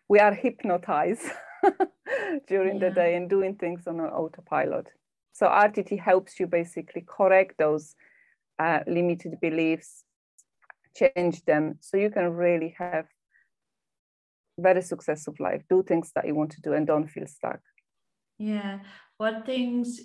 [0.09, 1.23] we are hypnotized
[2.49, 2.89] during yeah.
[2.89, 4.89] the day and doing things on an autopilot.
[5.33, 7.95] So RTT helps you basically correct those
[8.59, 10.05] uh, limited beliefs,
[10.97, 13.07] change them, so you can really have
[14.59, 17.61] very successful life, do things that you want to do, and don't feel stuck.
[18.39, 18.81] Yeah,
[19.17, 20.01] what things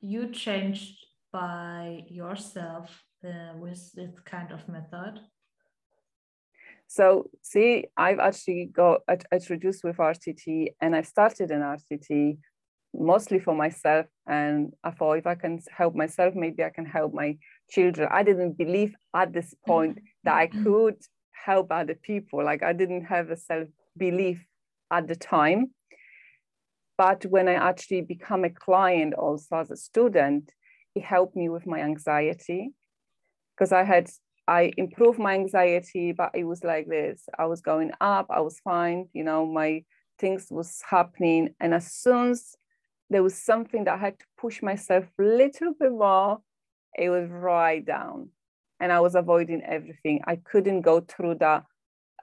[0.00, 5.20] you changed by yourself uh, with this kind of method?
[6.88, 9.00] So see, I've actually got
[9.32, 12.38] introduced with RTT and I started an RTT
[12.94, 14.06] mostly for myself.
[14.26, 17.36] And I thought if I can help myself, maybe I can help my
[17.70, 18.08] children.
[18.10, 20.64] I didn't believe at this point that I mm-hmm.
[20.64, 20.96] could
[21.32, 22.44] help other people.
[22.44, 24.44] Like I didn't have a self belief
[24.90, 25.72] at the time.
[26.98, 30.50] But when I actually become a client also as a student,
[30.94, 32.70] it helped me with my anxiety
[33.54, 34.08] because I had
[34.48, 37.28] I improved my anxiety, but it was like this.
[37.38, 39.84] I was going up, I was fine, you know, my
[40.18, 41.54] things was happening.
[41.60, 42.54] And as soon as
[43.10, 46.38] there was something that I had to push myself a little bit more,
[46.96, 48.30] it was right down.
[48.78, 50.20] And I was avoiding everything.
[50.26, 51.62] I couldn't go through the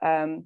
[0.00, 0.44] um,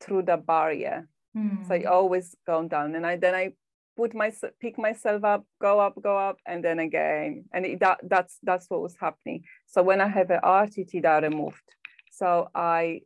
[0.00, 1.08] through the barrier.
[1.36, 1.66] Mm.
[1.66, 2.94] So I always gone down.
[2.94, 3.52] And I then I
[4.00, 4.32] put my
[4.62, 7.44] pick myself up go up go up and then again.
[7.52, 9.44] And it, that that's that's what was happening.
[9.66, 11.68] So when i have an rtt that removed
[12.10, 13.02] so i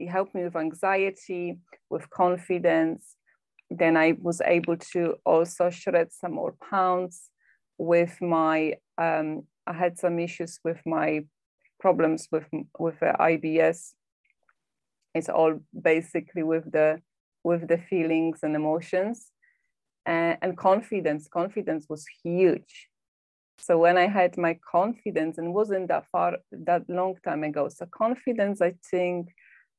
[0.00, 1.58] it helped me with anxiety
[1.90, 3.02] with confidence.
[3.70, 7.30] Then i was able to also shred some more pounds
[7.92, 9.28] with my um,
[9.66, 11.24] i had some issues with my
[11.78, 12.98] problems with with
[13.32, 13.80] ibs
[15.14, 15.54] it's all
[15.92, 17.00] basically with the
[17.44, 19.30] with the feelings and emotions
[20.08, 22.88] and, and confidence confidence was huge.
[23.60, 27.86] So when i had my confidence and wasn't that far that long time ago so
[27.86, 29.28] confidence i think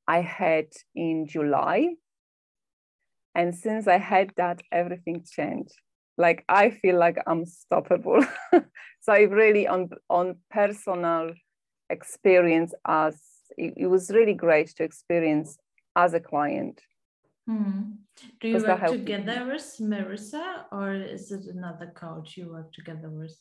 [0.08, 1.96] i had in july.
[3.36, 5.76] And since i had that everything changed.
[6.18, 8.26] Like i feel like i'm stoppable.
[9.02, 11.32] So i really on on personal
[11.90, 13.16] experience as
[13.58, 15.58] it, it was really great to experience
[15.96, 16.82] as a client
[17.50, 17.82] Hmm.
[18.40, 23.36] Do you work together with Marisa or is it another coach you work together with?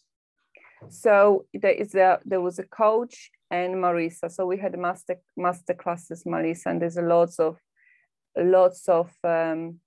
[0.89, 4.31] So there is a there was a coach and Marisa.
[4.31, 7.59] So we had master master classes, Marisa, and there's a lots of
[8.35, 9.81] lots of um,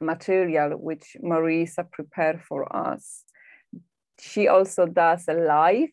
[0.00, 3.24] material which Marissa prepared for us.
[4.20, 5.90] She also does a live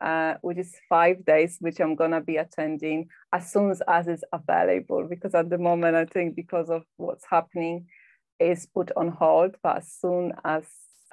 [0.00, 4.24] uh, which is five days, which I'm gonna be attending as soon as, as is
[4.32, 5.06] available.
[5.08, 7.86] Because at the moment, I think because of what's happening,
[8.38, 9.56] is put on hold.
[9.62, 10.64] But as soon as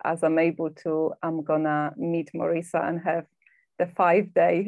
[0.04, 3.26] as I'm able to, I'm gonna meet Marisa and have
[3.80, 4.68] the five day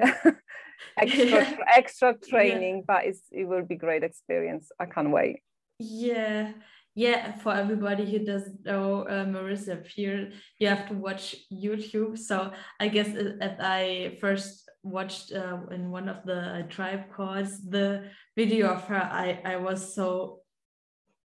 [0.97, 2.77] extra extra training.
[2.77, 2.83] Yeah.
[2.87, 4.71] But it's it will be great experience.
[4.79, 5.41] I can't wait.
[5.79, 6.53] Yeah,
[6.97, 12.17] yeah, for everybody who doesn't know uh, Marisa Peer, you have to watch YouTube.
[12.17, 18.09] So I guess as I first watched uh, in one of the tribe calls the
[18.35, 20.39] video of her, I, I was so,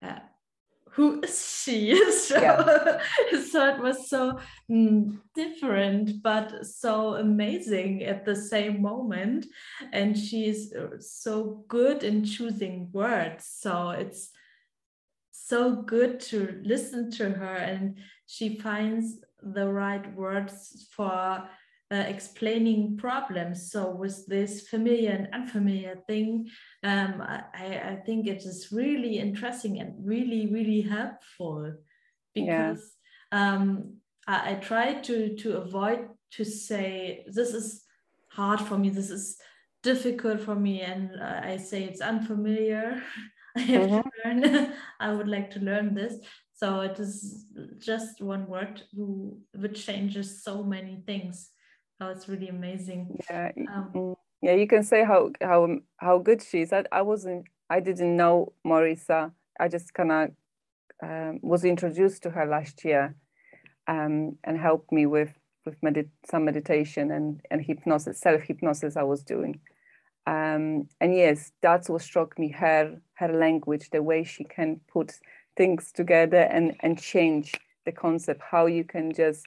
[0.03, 0.19] uh,
[0.91, 1.95] who is she?
[2.19, 2.99] so, yeah.
[3.53, 9.47] so it was so mm, different, but so amazing at the same moment.
[9.93, 13.47] And she's uh, so good in choosing words.
[13.47, 14.31] So it's,
[15.51, 21.43] so good to listen to her and she finds the right words for
[21.93, 23.73] uh, explaining problems.
[23.73, 26.49] So with this familiar and unfamiliar thing,
[26.85, 31.75] um, I, I think it is really interesting and really, really helpful
[32.33, 32.83] because
[33.33, 33.55] yeah.
[33.55, 33.97] um,
[34.29, 37.85] I, I try to, to avoid to say, this is
[38.29, 39.37] hard for me, this is
[39.83, 40.83] difficult for me.
[40.83, 43.03] And uh, I say it's unfamiliar.
[43.57, 44.41] I have mm-hmm.
[44.41, 44.73] to learn.
[45.01, 46.15] I would like to learn this.
[46.55, 47.47] So it is
[47.79, 51.51] just one word who which changes so many things.
[52.01, 53.19] Oh, it's really amazing.
[53.29, 54.55] Yeah, um, yeah.
[54.55, 56.73] You can say how how how good she is.
[56.73, 57.47] I, I wasn't.
[57.69, 59.33] I didn't know Marisa.
[59.59, 60.31] I just kind of
[61.03, 63.17] um, was introduced to her last year,
[63.87, 65.33] um, and helped me with
[65.65, 68.97] with medit- some meditation and and hypnosis, self hypnosis.
[68.97, 69.61] I was doing.
[70.27, 75.13] Um, and yes, that's what struck me her her language, the way she can put
[75.57, 77.55] things together and and change
[77.85, 79.47] the concept, how you can just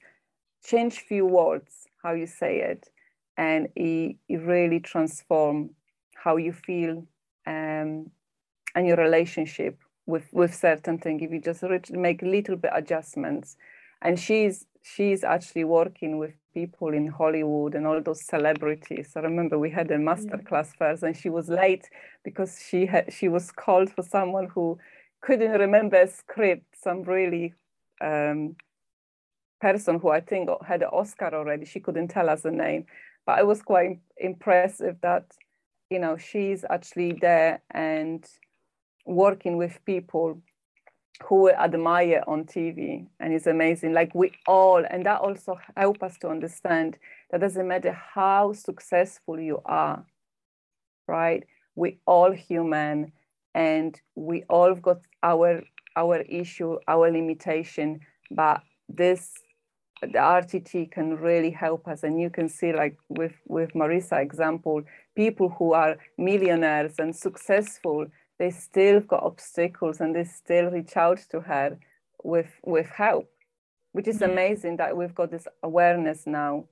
[0.64, 2.90] change few words, how you say it,
[3.38, 5.70] and it, it really transform
[6.16, 7.06] how you feel
[7.46, 8.10] um,
[8.76, 11.22] and your relationship with with certain things.
[11.22, 13.58] If you just make little bit adjustments,
[14.02, 19.14] and she's she's actually working with people in Hollywood and all those celebrities.
[19.16, 20.48] I remember we had a master yeah.
[20.48, 21.90] class first, and she was late
[22.24, 24.78] because she had she was called for someone who
[25.22, 26.66] couldn't remember a script.
[26.80, 27.54] Some really
[28.02, 28.56] um,
[29.62, 31.66] person who I think had an Oscar already.
[31.66, 32.86] She couldn't tell us the name,
[33.26, 35.26] but I was quite impressive that
[35.90, 38.24] you know she's actually there and
[39.06, 40.42] working with people
[41.22, 43.94] who we admire on TV and it's amazing.
[43.94, 46.98] Like we all, and that also help us to understand
[47.32, 50.06] that doesn't matter how successful you are,
[51.08, 51.44] right?
[51.76, 53.12] We all human
[53.54, 55.62] and we all got our
[55.96, 58.00] our issue, our limitation,
[58.32, 59.34] but this
[60.12, 62.04] the RTT can really help us.
[62.04, 64.84] And you can see like with, with Marisa example,
[65.16, 68.08] people who are millionaires and successful,
[68.40, 71.78] they still got obstacles and they still reach out to her
[72.24, 73.30] with with help
[73.94, 76.66] which is amazing that we've got this awareness now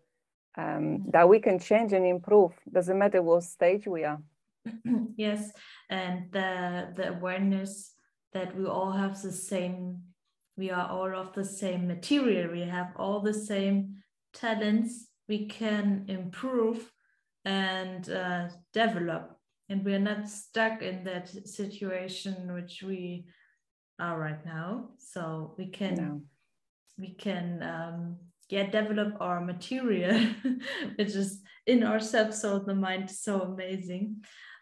[0.57, 2.51] um, that we can change and improve.
[2.69, 4.21] Doesn't matter what stage we are.
[5.15, 5.51] Yes
[5.89, 7.93] and the the awareness
[8.33, 10.01] that we all have the same
[10.57, 12.51] we are all of the same material.
[12.51, 14.03] We have all the same
[14.33, 16.91] talents we can improve
[17.45, 19.30] and uh, develop
[19.71, 23.25] and we're not stuck in that situation which we
[23.99, 26.21] are right now so we can no.
[26.97, 28.17] we can um,
[28.49, 30.27] yeah develop our material
[30.95, 34.17] which is in ourselves so the mind is so amazing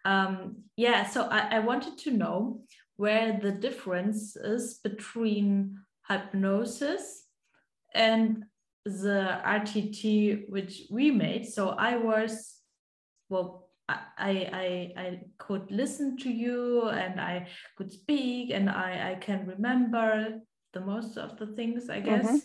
[0.06, 2.62] um, yeah so I, I wanted to know
[2.98, 7.24] where the difference is between hypnosis
[7.96, 8.44] and
[8.86, 11.48] the RTT which we made.
[11.48, 12.56] So I was,
[13.30, 13.59] well,
[14.18, 14.50] I,
[14.98, 20.40] I, I could listen to you and I could speak and I, I can remember
[20.74, 22.28] the most of the things, I guess.
[22.28, 22.38] Mm-hmm.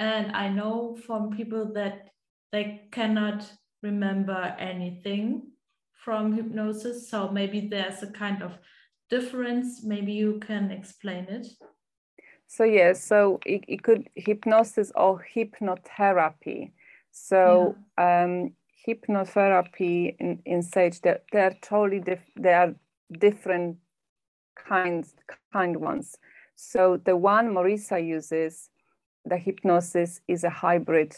[0.00, 2.10] And I know from people that
[2.52, 3.50] they cannot
[3.82, 5.50] remember anything
[5.92, 7.10] from hypnosis.
[7.10, 8.58] So maybe there's a kind of
[9.10, 9.84] difference.
[9.84, 11.46] Maybe you can explain it.
[12.46, 16.72] So yes, so it, it could hypnosis or hypnotherapy.
[17.10, 18.24] So yeah.
[18.24, 18.52] um,
[18.88, 22.74] hypnotherapy in, in Sage, they're, they're totally diff- they are
[23.18, 23.76] different
[24.56, 25.14] kinds
[25.52, 26.16] kind ones.
[26.56, 28.70] So the one Marisa uses,
[29.24, 31.14] the hypnosis is a hybrid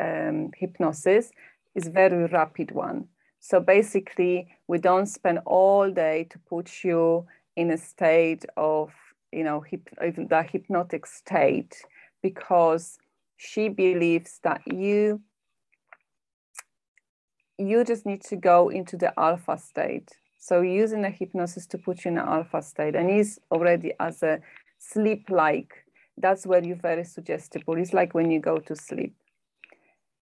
[0.00, 1.30] um, hypnosis,
[1.74, 3.08] is very rapid one.
[3.40, 8.90] So basically, we don't spend all day to put you in a state of
[9.34, 11.82] you know, hip, even the hypnotic state,
[12.22, 12.98] because
[13.36, 15.20] she believes that you
[17.58, 20.10] you just need to go into the alpha state.
[20.38, 24.22] So using the hypnosis to put you in an alpha state, and is already as
[24.22, 24.40] a
[24.78, 25.72] sleep-like.
[26.18, 27.76] That's where you're very suggestible.
[27.78, 29.14] It's like when you go to sleep.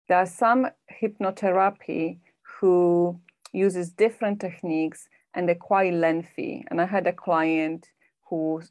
[0.08, 0.68] There are some
[1.02, 3.20] hypnotherapy who
[3.52, 6.64] uses different techniques and they're quite lengthy.
[6.70, 7.90] And I had a client
[8.30, 8.62] who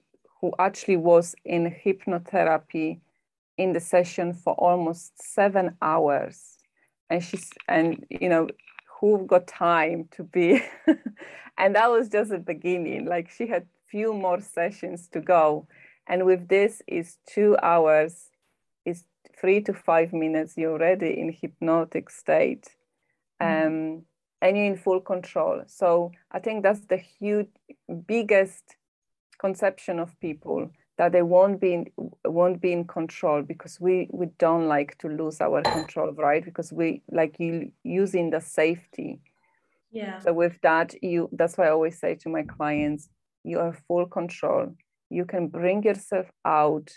[0.41, 3.01] who actually was in hypnotherapy
[3.59, 6.59] in the session for almost seven hours
[7.13, 8.49] and she's and you know
[8.99, 10.63] who got time to be
[11.59, 13.05] and that was just the beginning.
[13.05, 15.67] Like she had few more sessions to go.
[16.07, 18.31] And with this is two hours
[18.87, 19.05] is
[19.39, 22.69] three to five minutes you're already in hypnotic state
[23.41, 23.67] mm-hmm.
[23.67, 24.03] um,
[24.41, 25.63] and you're in full control.
[25.67, 27.53] So i think that's the huge
[28.07, 28.77] biggest
[29.39, 31.87] conception of people that they won't be in,
[32.25, 36.45] won't be in control because we we don't like to lose our control right?
[36.45, 39.21] Because we like you using the safety.
[39.91, 40.19] Yeah.
[40.21, 43.09] So with that you that's why i always say to my clients
[43.45, 44.75] you are full control.
[45.11, 46.91] You can bring yourself out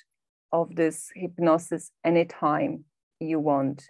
[0.52, 2.86] of this hypnosis anytime
[3.20, 3.84] you want.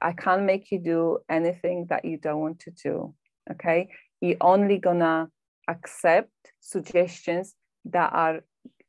[0.00, 3.14] I can't make you do anything that you don't want to do
[3.50, 3.88] okay?
[4.20, 5.28] You're only gonna
[5.68, 6.30] accept
[6.60, 7.54] suggestions
[7.86, 8.40] that are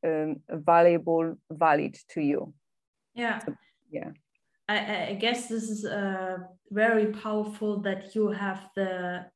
[0.04, 2.54] um, valuable, valid to you.
[3.14, 3.38] Yeah.
[3.40, 3.54] So,
[3.90, 4.10] yeah.
[4.68, 6.38] I, I, guess this is uh,
[6.70, 9.26] very powerful that you have the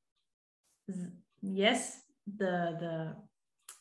[1.43, 2.01] yes
[2.37, 3.16] the the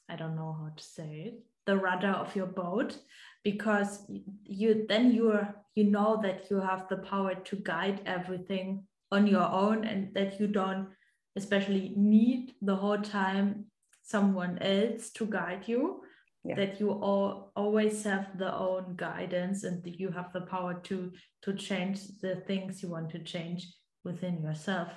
[0.10, 2.98] I don't know how to say it the rudder of your boat
[3.44, 4.06] because
[4.44, 9.28] you then you are you know that you have the power to guide everything on
[9.28, 10.88] your own and that you don't
[11.36, 13.66] especially need the whole time
[14.04, 16.02] someone else to guide you
[16.48, 16.56] yeah.
[16.56, 21.12] that you all always have the own guidance and that you have the power to
[21.41, 23.68] to change the things you want to change
[24.04, 24.89] within yourself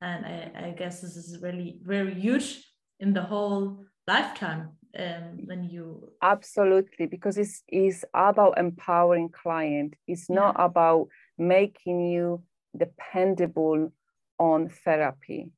[0.00, 2.64] and i, I guess this is really very huge
[3.00, 10.26] in the whole lifetime um, when you absolutely because it's, it's about empowering client it's
[10.30, 10.36] yeah.
[10.36, 12.42] not about making you
[12.76, 13.92] dependable
[14.38, 15.50] on therapy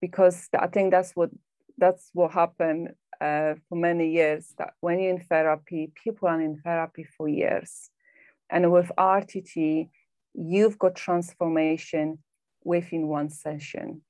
[0.00, 1.30] because i think that's what
[1.78, 2.88] that's what happened
[3.20, 7.90] uh, for many years that when you're in therapy, people are in therapy for years.
[8.50, 9.88] And with RTT,
[10.34, 12.18] you've got transformation
[12.64, 14.02] within one session.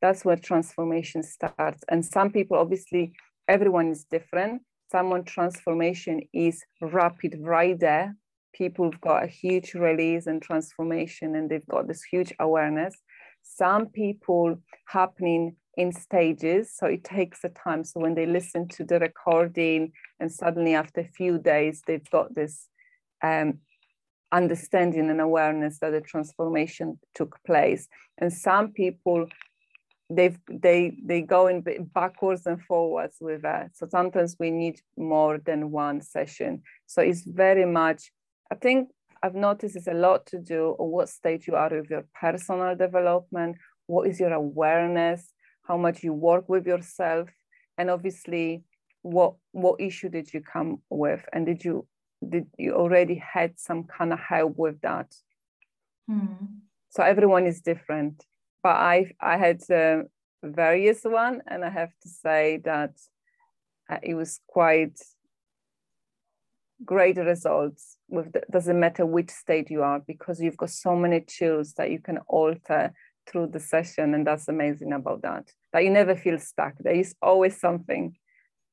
[0.00, 1.82] That's where transformation starts.
[1.88, 3.12] And some people, obviously,
[3.48, 4.62] everyone is different.
[4.90, 8.16] Someone transformation is rapid right there.
[8.54, 12.94] People have got a huge release and transformation, and they've got this huge awareness.
[13.42, 14.56] Some people
[14.86, 17.84] happening in stages so it takes a time.
[17.84, 22.34] So when they listen to the recording and suddenly after a few days they've got
[22.34, 22.68] this
[23.22, 23.60] um,
[24.32, 27.88] understanding and awareness that the transformation took place.
[28.18, 29.26] And some people
[30.10, 31.64] they they they go in
[31.94, 33.70] backwards and forwards with that.
[33.74, 36.62] So sometimes we need more than one session.
[36.86, 38.10] So it's very much
[38.54, 38.88] i think
[39.22, 43.56] i've noticed it's a lot to do what stage you are with your personal development
[43.86, 45.32] what is your awareness
[45.66, 47.28] how much you work with yourself,
[47.78, 48.62] and obviously
[49.02, 51.86] what what issue did you come with, and did you
[52.26, 55.14] did you already had some kind of help with that?
[56.08, 56.60] Hmm.
[56.90, 58.24] So everyone is different,
[58.62, 59.62] but I I had
[60.42, 62.92] various one, and I have to say that
[63.90, 64.98] uh, it was quite
[66.84, 71.20] great results with the, doesn't matter which state you are because you've got so many
[71.20, 72.92] tools that you can alter
[73.26, 77.14] through the session and that's amazing about that that you never feel stuck there is
[77.22, 78.16] always something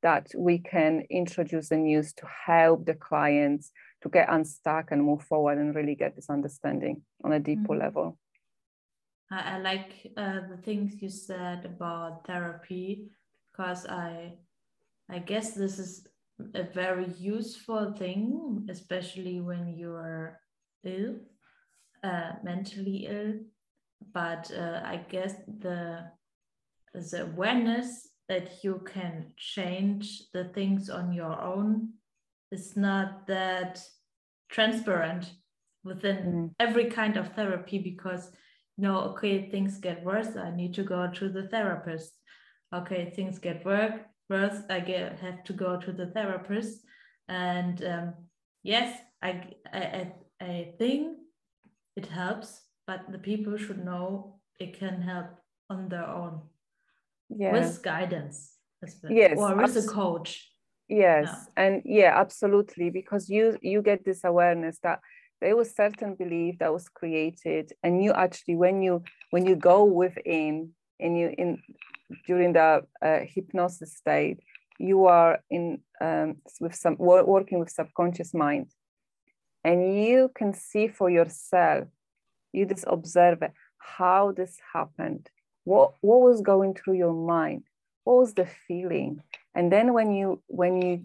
[0.03, 3.71] that we can introduce and use to help the clients
[4.01, 7.81] to get unstuck and move forward and really get this understanding on a deeper mm-hmm.
[7.81, 8.17] level
[9.31, 13.11] I, I like uh, the things you said about therapy
[13.51, 14.33] because I
[15.09, 16.07] I guess this is
[16.53, 20.39] a very useful thing, especially when you're
[20.83, 21.15] ill,
[22.03, 23.33] uh, mentally ill.
[24.13, 26.11] But uh, I guess the
[26.93, 31.93] the awareness that you can change the things on your own
[32.51, 33.81] is not that
[34.49, 35.31] transparent
[35.83, 36.49] within mm.
[36.59, 38.29] every kind of therapy because
[38.77, 42.11] you know okay things get worse i need to go to the therapist.
[42.73, 43.99] Okay things get worse
[44.31, 46.85] first I get have to go to the therapist,
[47.27, 48.13] and um,
[48.63, 49.31] yes, I,
[49.73, 51.17] I I think
[51.97, 52.61] it helps,
[52.91, 54.07] but the people should know
[54.59, 55.29] it can help
[55.69, 56.41] on their own
[57.29, 57.53] yeah.
[57.53, 58.37] with guidance
[58.81, 60.31] well, yes or with a coach
[60.89, 61.63] yes yeah.
[61.63, 64.99] and yeah absolutely because you you get this awareness that
[65.41, 69.83] there was certain belief that was created and you actually when you when you go
[69.83, 71.49] within and you in
[72.25, 74.39] during the uh, hypnosis state,
[74.79, 78.67] you are in um, with some working with subconscious mind,
[79.63, 81.87] and you can see for yourself.
[82.53, 83.43] You just observe
[83.77, 85.29] how this happened.
[85.63, 87.63] What what was going through your mind?
[88.03, 89.21] What was the feeling?
[89.55, 91.03] And then when you when you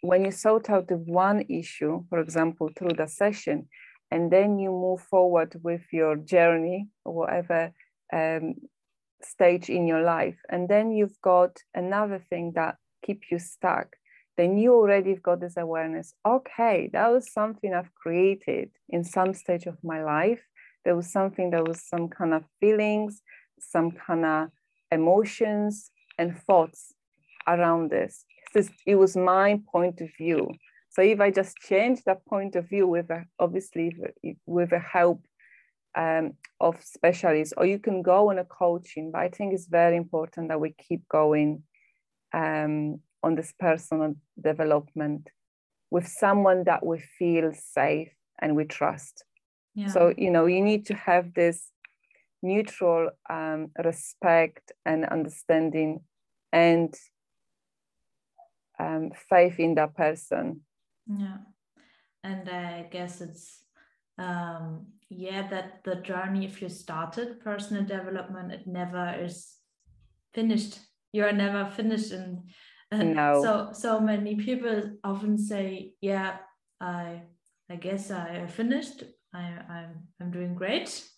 [0.00, 3.68] when you sort out the one issue, for example, through the session,
[4.10, 7.72] and then you move forward with your journey or whatever
[8.12, 8.54] um,
[9.22, 13.96] stage in your life and then you've got another thing that keep you stuck
[14.36, 19.32] then you already have got this awareness okay that was something i've created in some
[19.32, 20.42] stage of my life
[20.86, 23.20] there was something that was some kind of feelings
[23.58, 24.48] some kind of
[24.90, 26.94] emotions and thoughts
[27.46, 28.24] around this
[28.86, 30.48] it was my point of view
[30.88, 33.94] so if i just change that point of view with a, obviously
[34.46, 35.20] with the help
[35.96, 39.10] um, of specialists, or you can go on a coaching.
[39.10, 41.62] But I think it's very important that we keep going
[42.32, 45.28] um, on this personal development
[45.90, 49.24] with someone that we feel safe and we trust.
[49.76, 49.86] Yeah.
[49.88, 51.70] So, you know, you need to have this
[52.42, 56.00] neutral um, respect and understanding
[56.52, 56.92] and
[58.80, 60.62] um, faith in that person.
[61.06, 61.38] Yeah.
[62.24, 63.62] And I guess it's
[64.18, 69.56] um, yeah that the journey if you started personal development it never is
[70.34, 70.80] finished
[71.12, 72.42] you're never finished and
[72.90, 73.40] no.
[73.42, 76.38] so so many people often say yeah
[76.80, 77.22] i
[77.70, 79.04] i guess i finished
[79.36, 80.90] i i'm i'm doing great.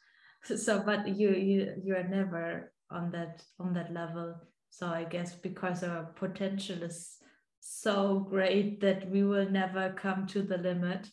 [0.45, 4.37] So but you you you're never on that on that level.
[4.71, 7.17] So i guess because our potential is
[7.61, 11.11] so great that we will never come to the limit.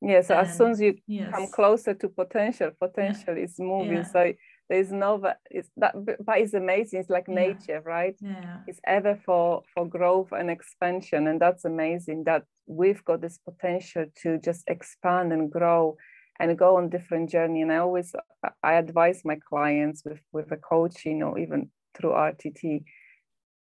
[0.00, 1.30] Yeah so and, as soon as you yes.
[1.34, 3.44] come closer to potential potential yeah.
[3.44, 4.04] is moving.
[4.04, 4.12] Yeah.
[4.14, 4.32] so
[4.70, 5.20] there's no
[5.50, 5.94] it's that
[6.24, 7.00] but it's amazing.
[7.00, 7.34] It's like yeah.
[7.34, 8.16] nature right?
[8.20, 8.58] Yeah.
[8.68, 11.26] It's ever for for growth and expansion.
[11.26, 15.96] And that's amazing that we've got this potential to just expand and grow
[16.40, 17.62] and go on different journey.
[17.62, 18.14] And i always
[18.62, 22.82] i advise my clients with with a coaching or even through rtt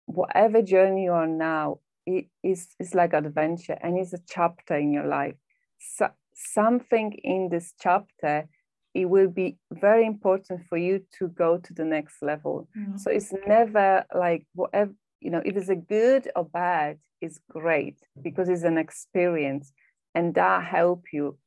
[0.05, 4.91] whatever journey you are now it is it's like adventure and it's a chapter in
[4.91, 5.36] your life.
[5.78, 8.47] So something in this chapter
[8.93, 12.67] it will be very important for you to go to the next level.
[12.78, 12.97] Mm-hmm.
[12.97, 17.99] so it's never like whatever you know if it's a good or bad it's great
[18.22, 19.72] because it's an experience
[20.15, 21.38] and that help you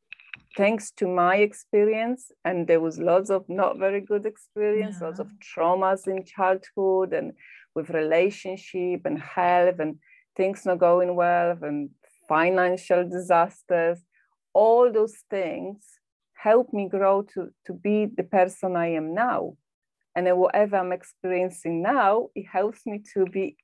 [0.57, 5.07] thanks to my experience and there was lots of not very good experience yeah.
[5.09, 7.33] lots of traumas in childhood and
[7.75, 9.97] with relationship and health and
[10.37, 11.91] things not going well and
[12.29, 13.99] financial disasters
[14.55, 15.99] all those things
[16.45, 19.57] help me grow to, to be the person I am now.
[20.15, 23.57] And then whatever I'm experiencing now, it helps me to be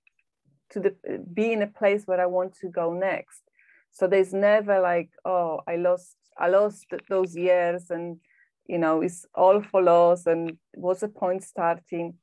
[0.71, 0.95] to the
[1.35, 3.43] be in a place where I want to go next.
[3.91, 8.19] So there's never like, oh, I lost I lost those years and
[8.67, 12.15] you know it's all for loss and what's the point starting?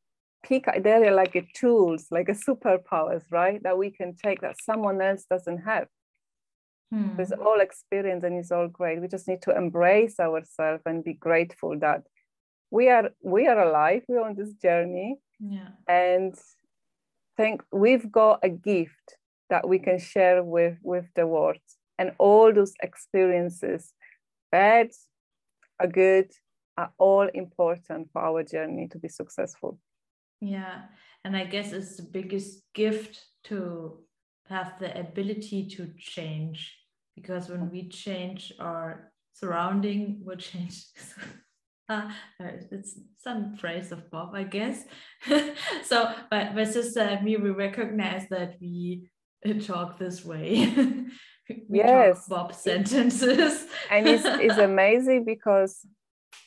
[0.44, 3.62] Pick they're like a tools, like a superpowers, right?
[3.64, 5.88] That we can take that someone else doesn't have.
[6.92, 7.20] Hmm.
[7.20, 9.02] It's all experience and it's all great.
[9.02, 12.04] We just need to embrace ourselves and be grateful that
[12.72, 14.04] we are we are alive.
[14.08, 15.18] We're on this journey.
[15.40, 15.70] Yeah.
[15.88, 16.36] And
[17.36, 19.18] think we've got a gift
[19.50, 21.58] that we can share with with the world.
[22.00, 23.94] And all those experiences,
[24.52, 24.90] bad,
[25.80, 26.32] are good,
[26.78, 29.80] are all important for our journey to be successful.
[30.42, 30.84] Yeah.
[31.24, 34.00] And I guess it's the biggest gift to
[34.50, 36.78] have the ability to change
[37.16, 40.86] because when we change our surrounding will change
[41.90, 42.10] uh,
[42.72, 44.86] it's some phrase of bob i guess
[45.84, 49.10] so but my sister and me we recognize that we
[49.66, 50.72] talk this way
[51.70, 55.86] we yes bob sentences and it's, it's amazing because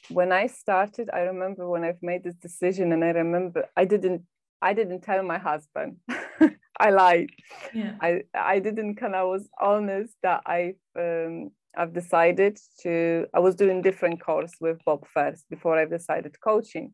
[0.08, 4.22] when i started i remember when i've made this decision and i remember i didn't
[4.62, 5.96] i didn't tell my husband
[6.80, 7.30] I lied.
[7.74, 7.94] Yeah.
[8.00, 13.54] I I didn't kind of was honest that I um I've decided to I was
[13.54, 16.92] doing different course with Bob first before i've decided coaching.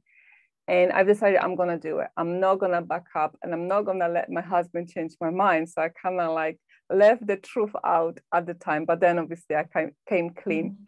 [0.68, 2.08] And I've decided I'm gonna do it.
[2.16, 5.70] I'm not gonna back up and I'm not gonna let my husband change my mind.
[5.70, 6.58] So I kind of like
[6.90, 10.70] left the truth out at the time, but then obviously I came, came clean.
[10.70, 10.82] Mm-hmm.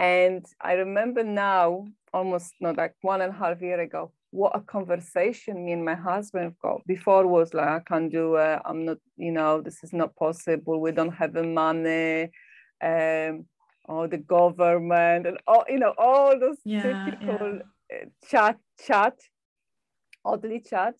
[0.00, 4.60] And I remember now, almost not like one and a half year ago, what a
[4.60, 8.98] conversation me and my husband got before was like i can't do it i'm not
[9.16, 12.30] you know this is not possible we don't have the money
[12.82, 13.46] um
[13.84, 17.62] or the government and all you know all those yeah, typical yeah.
[17.90, 19.14] Uh, chat chat
[20.26, 20.94] oddly chat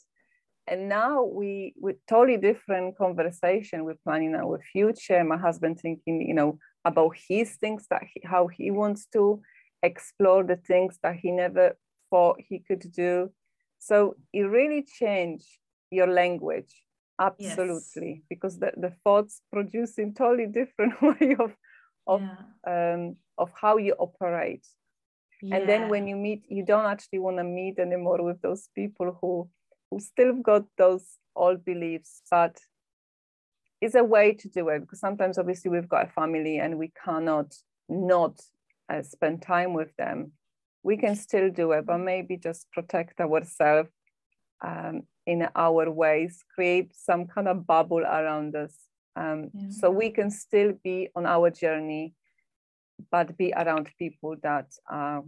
[0.70, 6.34] and now we with totally different conversation we're planning our future my husband thinking you
[6.34, 9.40] know about his things that he, how he wants to
[9.82, 11.76] explore the things that he never
[12.10, 13.30] thought he could do.
[13.78, 15.46] So it really changed
[15.90, 16.82] your language,
[17.20, 18.22] absolutely, yes.
[18.28, 21.52] because the, the thoughts produce in totally different way of
[22.06, 22.94] of yeah.
[22.94, 24.66] um, of how you operate.
[25.42, 25.56] Yeah.
[25.56, 29.16] And then when you meet, you don't actually want to meet anymore with those people
[29.20, 29.48] who
[29.90, 32.58] who still got those old beliefs, but
[33.80, 36.92] it's a way to do it because sometimes obviously we've got a family and we
[37.04, 37.54] cannot
[37.88, 38.40] not
[38.88, 40.32] uh, spend time with them
[40.82, 43.90] we can still do it, but maybe just protect ourselves
[44.64, 48.74] um, in our ways, create some kind of bubble around us.
[49.16, 49.68] Um, yeah.
[49.70, 52.14] So we can still be on our journey,
[53.10, 55.24] but be around people that are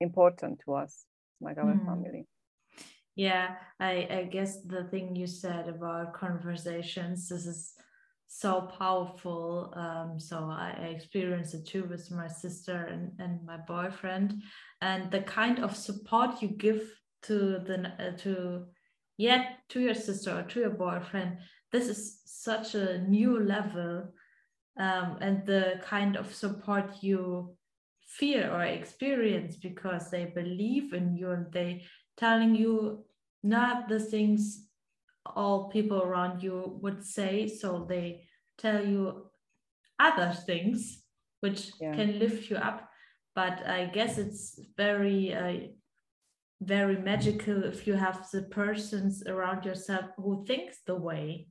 [0.00, 1.04] important to us,
[1.40, 1.86] like our mm.
[1.86, 2.26] family.
[3.18, 7.72] Yeah, I, I guess the thing you said about conversations, this is
[8.28, 9.74] so powerful.
[9.74, 14.40] Um, so I, experienced it too with my sister and, and my boyfriend,
[14.82, 16.80] and the kind of support you give
[17.22, 18.66] to the uh, to
[19.16, 21.38] yeah to your sister or to your boyfriend.
[21.72, 24.12] This is such a new level,
[24.78, 27.56] um, and the kind of support you
[28.06, 31.82] feel or experience because they believe in you and they
[32.16, 33.04] telling you
[33.42, 34.66] not the things
[35.36, 38.22] all people around you would say so they
[38.56, 39.26] tell you
[40.00, 41.02] other things
[41.40, 41.94] which yeah.
[41.94, 42.88] can lift you up
[43.34, 45.58] but i guess it's very uh,
[46.60, 51.46] very magical if you have the persons around yourself who thinks the way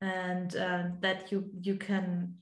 [0.00, 2.34] and uh, that you you can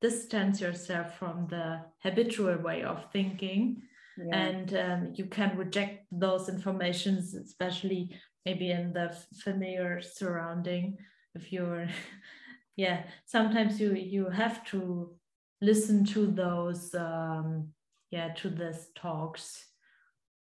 [0.00, 3.82] distance yourself from the habitual way of thinking
[4.18, 4.36] yeah.
[4.36, 8.10] and um, you can reject those informations especially
[8.44, 10.96] maybe in the familiar surrounding
[11.34, 11.88] if you're
[12.76, 15.14] yeah sometimes you you have to
[15.60, 17.68] listen to those um
[18.10, 19.66] yeah to these talks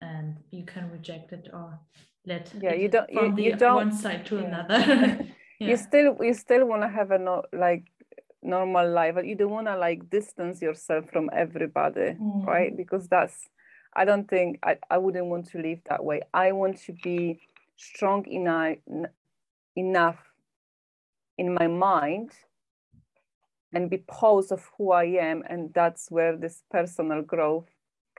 [0.01, 1.79] and you can reject it or
[2.25, 4.43] let yeah you don't from you, you don't one side to yeah.
[4.43, 5.25] another
[5.59, 5.67] yeah.
[5.69, 7.90] you still you still want to have a no like
[8.43, 12.45] normal life but you don't want to like distance yourself from everybody mm.
[12.45, 13.49] right because that's
[13.93, 17.39] i don't think I, I wouldn't want to live that way i want to be
[17.75, 18.77] strong enough
[19.75, 20.17] enough
[21.37, 22.31] in my mind
[23.73, 25.43] and be pause of who I am.
[25.49, 27.69] And that's where this personal growth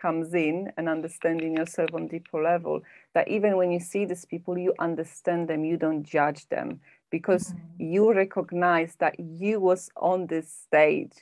[0.01, 2.81] comes in and understanding yourself on deeper level.
[3.14, 6.81] That even when you see these people, you understand them, you don't judge them
[7.13, 7.93] because mm-hmm.
[7.93, 11.13] you recognize that you was on this stage.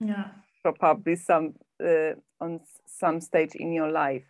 [0.00, 0.28] Yeah.
[0.64, 4.24] Probably some uh, on some stage in your life.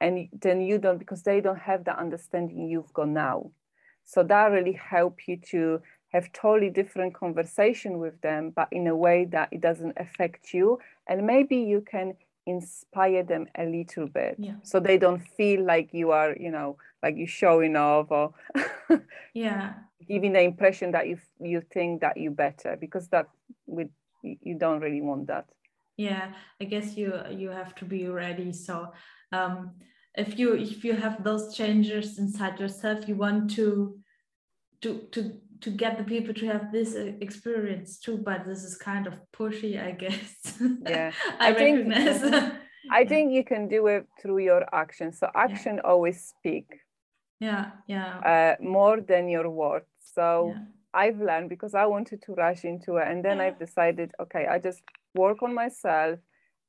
[0.00, 3.50] And then you don't because they don't have the understanding you've got now.
[4.04, 5.82] So that really help you to
[6.12, 10.78] have totally different conversation with them, but in a way that it doesn't affect you.
[11.08, 12.14] And maybe you can
[12.46, 14.54] inspire them a little bit yeah.
[14.62, 18.32] so they don't feel like you are, you know, like you're showing off or
[19.34, 19.74] yeah,
[20.08, 23.28] giving the impression that you you think that you better because that
[23.66, 23.88] with
[24.22, 25.46] you don't really want that.
[25.96, 28.52] Yeah, I guess you you have to be ready.
[28.52, 28.92] So
[29.32, 29.72] um
[30.14, 33.98] if you if you have those changes inside yourself, you want to
[34.82, 38.76] to to to get the people to have this uh, experience too but this is
[38.76, 42.54] kind of pushy i guess yeah i, I recognize think,
[42.90, 45.90] i think you can do it through your action so action yeah.
[45.90, 46.66] always speak
[47.40, 48.56] yeah yeah.
[48.58, 50.62] uh, more than your words so yeah.
[50.94, 53.44] i've learned because i wanted to rush into it and then yeah.
[53.44, 54.82] i've decided okay i just
[55.14, 56.18] work on myself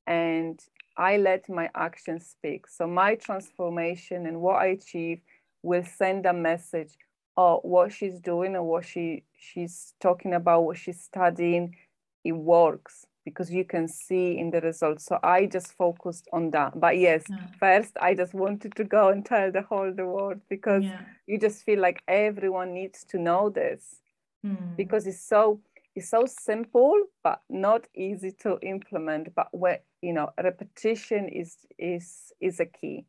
[0.08, 0.60] and
[0.98, 2.68] i let my actions speak.
[2.68, 5.20] So my transformation and what i achieve
[5.62, 6.98] will send a message
[7.36, 11.76] or what she's doing or what she she's talking about what she's studying.
[12.24, 16.72] It works because you can see in the results so i just focused on that
[16.80, 17.46] but yes yeah.
[17.60, 21.02] first i just wanted to go and tell the whole the world because yeah.
[21.26, 24.00] you just feel like everyone needs to know this
[24.46, 24.76] mm.
[24.78, 25.60] because it's so
[25.94, 32.32] it's so simple but not easy to implement but where you know repetition is is
[32.40, 33.04] is a key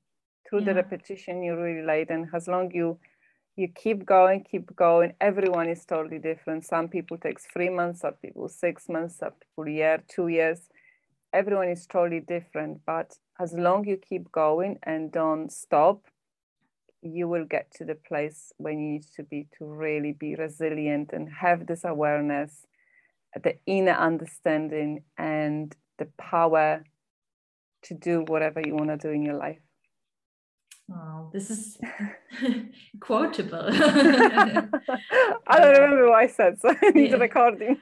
[0.44, 0.72] through yeah.
[0.72, 2.98] the repetition you really like and as long you
[3.58, 5.14] you keep going, keep going.
[5.20, 6.64] Everyone is totally different.
[6.64, 10.60] Some people takes three months, some people six months, some people year, two years.
[11.32, 12.82] Everyone is totally different.
[12.86, 16.04] But as long you keep going and don't stop,
[17.02, 21.10] you will get to the place where you need to be to really be resilient
[21.12, 22.64] and have this awareness,
[23.42, 26.84] the inner understanding, and the power
[27.82, 29.67] to do whatever you want to do in your life.
[30.90, 31.76] Oh, this is
[33.00, 33.68] quotable.
[33.70, 34.68] I
[35.58, 37.16] don't remember what I said, so I need yeah.
[37.16, 37.78] a recording.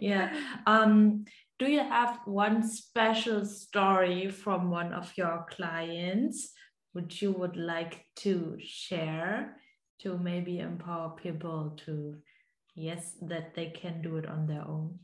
[0.00, 0.34] yeah.
[0.66, 1.26] Um,
[1.58, 6.52] do you have one special story from one of your clients
[6.92, 9.56] which you would like to share
[10.00, 12.16] to maybe empower people to,
[12.74, 14.98] yes, that they can do it on their own?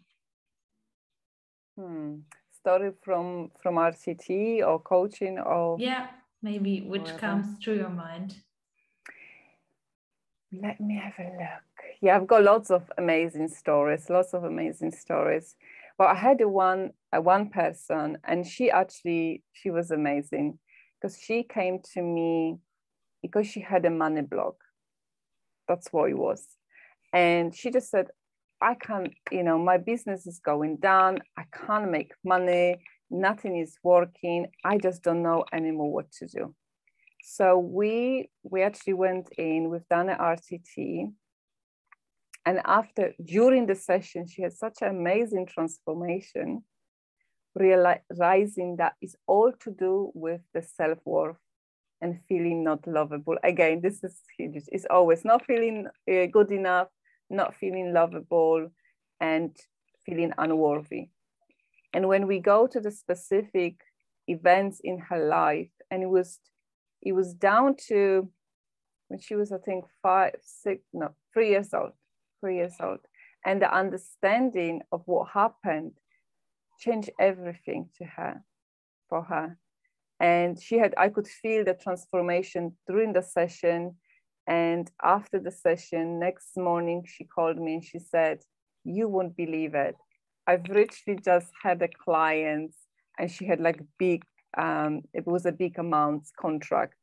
[1.79, 2.15] Hmm.
[2.51, 6.07] Story from from RTT or coaching or yeah
[6.43, 8.37] maybe which comes to your mind?
[10.53, 11.63] Let me have a look.
[12.01, 15.55] Yeah i've got lots of amazing stories lots of amazing stories.
[15.99, 20.59] Well i had a one a one person and she actually she was amazing
[21.01, 22.59] because she came to me
[23.23, 24.57] because she had a money block.
[25.69, 26.47] That's what it was.
[27.13, 28.07] And she just said
[28.63, 31.19] i can't you know my business is going down.
[31.37, 32.79] I can't make money
[33.11, 34.49] nothing is working.
[34.65, 36.55] I just don't know anymore what to do.
[37.23, 41.13] So we we actually went in, we've done an RTT.
[42.45, 46.63] And after during the session, she had such an amazing transformation,
[47.57, 51.41] realizing that it's all to do with the self-worth
[52.01, 53.37] and feeling not lovable.
[53.43, 54.63] Again, this is huge.
[54.69, 56.89] It's always not feeling uh, good enough,
[57.29, 58.69] not feeling lovable,
[59.21, 59.57] and
[60.05, 61.09] feeling unworthy.
[61.97, 63.77] And when we go to the specific
[64.29, 66.39] events in her life, and it was
[67.01, 68.29] it was down to
[69.09, 71.93] when she was, I think, five, six, no, three years old,
[72.41, 72.99] three years old.
[73.47, 75.93] And the understanding of what happened
[76.79, 78.45] changed everything to her,
[79.09, 79.57] for her.
[80.21, 83.97] And she had, I could feel the transformation during the session.
[84.47, 88.41] And after the session, next morning, she called me and she said,
[88.85, 89.97] You won't believe it.
[90.47, 92.75] I've literally just had a client
[93.19, 94.25] and she had like big,
[94.57, 96.95] um, it was a big amount contract.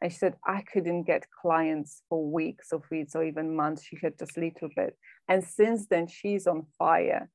[0.00, 3.84] And she said, I couldn't get clients for weeks or weeks or even months.
[3.84, 4.96] She had just little bit.
[5.28, 7.30] And since then, she's on fire.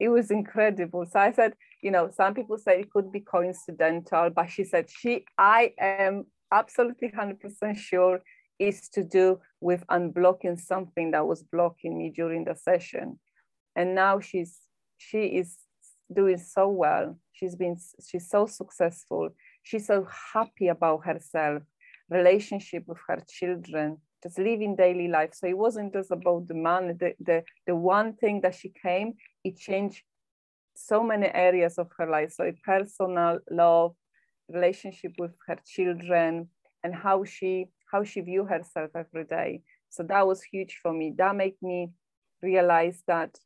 [0.00, 1.06] It was incredible.
[1.10, 4.88] So I said, you know, some people say it could be coincidental, but she said,
[4.88, 8.20] she, I am absolutely 100% sure
[8.58, 13.18] is to do with unblocking something that was blocking me during the session.
[13.76, 14.58] And now she's
[14.98, 15.56] she is
[16.12, 17.18] doing so well.
[17.32, 17.76] She's been
[18.06, 19.30] she's so successful.
[19.62, 21.62] She's so happy about herself,
[22.10, 25.30] relationship with her children, just living daily life.
[25.34, 26.94] So it wasn't just about the money.
[26.94, 30.02] The, the, the one thing that she came, it changed
[30.74, 32.32] so many areas of her life.
[32.32, 33.94] So personal love,
[34.48, 36.48] relationship with her children,
[36.82, 39.62] and how she how she view herself every day.
[39.90, 41.14] So that was huge for me.
[41.16, 41.90] That made me
[42.42, 43.36] realize that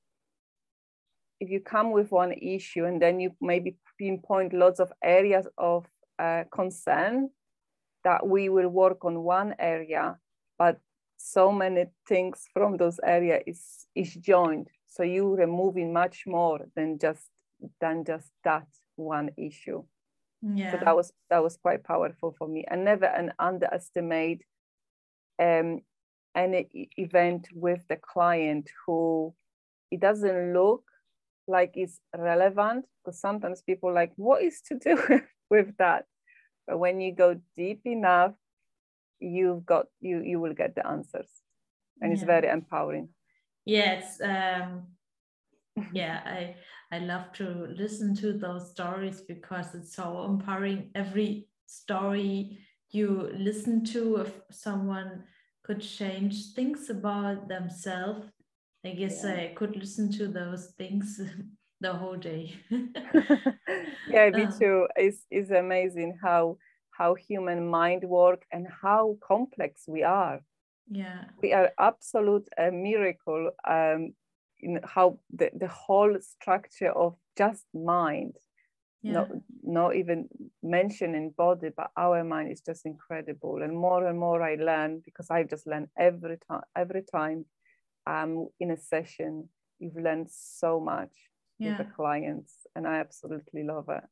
[1.43, 5.85] if you come with one issue and then you maybe pinpoint lots of areas of
[6.21, 7.31] uh, concern,
[8.05, 10.17] that we will work on one area,
[10.57, 10.79] but
[11.17, 14.69] so many things from those areas is, is joined.
[14.87, 17.29] So you removing much more than just
[17.81, 18.67] than just that
[18.97, 19.83] one issue.
[20.43, 20.73] Yeah.
[20.73, 22.65] So that was that was quite powerful for me.
[22.69, 24.43] And never an underestimate
[25.41, 25.81] um,
[26.37, 29.35] any event with the client who
[29.91, 30.85] it doesn't look
[31.53, 34.97] like is relevant because sometimes people like what is to do
[35.51, 36.07] with that?
[36.67, 38.33] But when you go deep enough
[39.21, 41.31] you've got you you will get the answers.
[42.01, 42.15] And yeah.
[42.15, 43.09] it's very empowering.
[43.65, 44.89] Yes um,
[45.93, 46.55] yeah i
[46.91, 50.91] i love to listen to those stories because it's so empowering.
[50.95, 52.59] Every story
[52.91, 55.25] you listen to if someone
[55.65, 58.27] could change things about themselves
[58.85, 59.35] i guess yeah.
[59.35, 61.21] i could listen to those things
[61.81, 62.55] the whole day
[64.09, 64.51] yeah me uh.
[64.59, 66.57] too it's, it's amazing how
[66.91, 70.41] how human mind work and how complex we are
[70.91, 74.13] yeah we are absolute a miracle um
[74.61, 78.37] in how the, the whole structure of just mind
[79.03, 79.13] yeah.
[79.13, 79.29] not
[79.63, 80.29] not even
[80.63, 85.31] mentioning body but our mind is just incredible and more and more i learn because
[85.31, 87.45] i just learn every time every time
[88.07, 89.49] i'm in a session.
[89.79, 91.11] You've learned so much
[91.59, 91.71] yeah.
[91.71, 94.05] with the clients and i absolutely love it.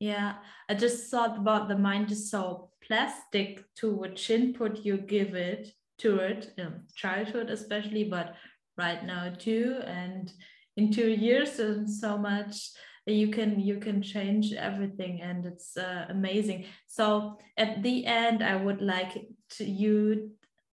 [0.00, 0.34] Yeah
[0.68, 5.72] i just thought about the mind is so plastic to which input you give it
[5.98, 8.34] to it in childhood especially but
[8.76, 10.32] right now too and
[10.76, 12.70] in two years and so much
[13.06, 16.66] you can you can change everything and it's uh, amazing.
[16.86, 20.30] So at the end i would like to you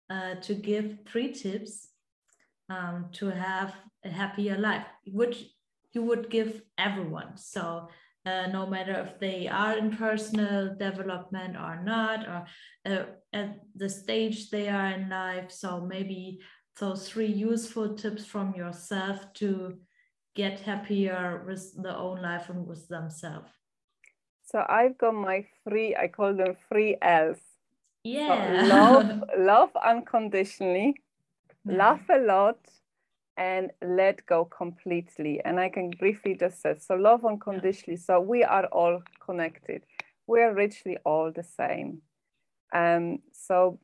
[0.10, 1.91] uh, to give three tips
[2.72, 3.74] um, to have
[4.06, 5.38] a happier life which
[5.94, 7.66] you would give everyone so
[8.26, 12.40] uh, no matter if they are in personal development or not or
[12.92, 16.40] uh, at the stage they are in life so maybe
[16.80, 19.78] those three useful tips from yourself to
[20.36, 23.52] get happier with their own life and with themselves?
[24.44, 27.40] So I've got my three, I call them three L's.
[28.04, 28.28] Yeah.
[28.28, 30.96] So love, love unconditionally,
[31.66, 31.78] yeah.
[31.78, 32.58] laugh a lot,
[33.38, 35.42] and let go completely.
[35.44, 37.98] And I can briefly just say, so love unconditionally.
[37.98, 39.84] So we are all connected.
[40.28, 42.02] We are richly all the same.
[42.74, 43.80] Um, so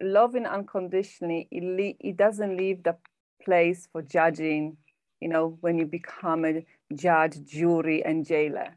[0.00, 2.96] loving unconditionally, it, it doesn't leave the
[3.44, 4.76] place for judging,
[5.20, 6.64] you know, when you become a
[6.94, 8.76] judge, jury, and jailer.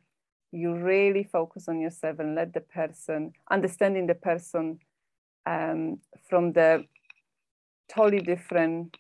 [0.52, 4.80] You really focus on yourself and let the person, understanding the person
[5.45, 5.99] um,
[6.30, 6.86] from the
[7.94, 8.98] totally different,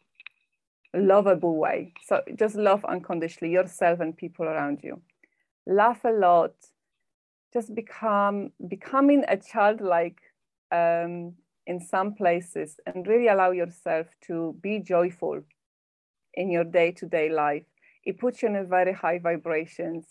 [0.93, 1.93] lovable way.
[2.05, 5.01] So just love unconditionally yourself and people around you.
[5.65, 6.53] Laugh a lot.
[7.53, 10.19] Just become becoming a childlike
[10.71, 11.33] um,
[11.67, 15.41] in some places and really allow yourself to be joyful
[16.33, 17.65] in your day-to-day life
[18.03, 20.05] it puts you in a very high vibrations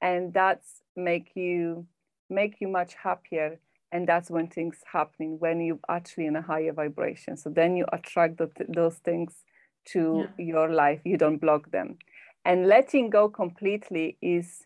[0.00, 1.86] and that's make you
[2.30, 3.60] make you much happier
[3.94, 7.36] and that's when things happening when you're actually in a higher vibration.
[7.36, 9.44] So then you attract the, those things
[9.92, 10.44] to yeah.
[10.44, 11.00] your life.
[11.04, 11.98] You don't block them.
[12.44, 14.64] And letting go completely is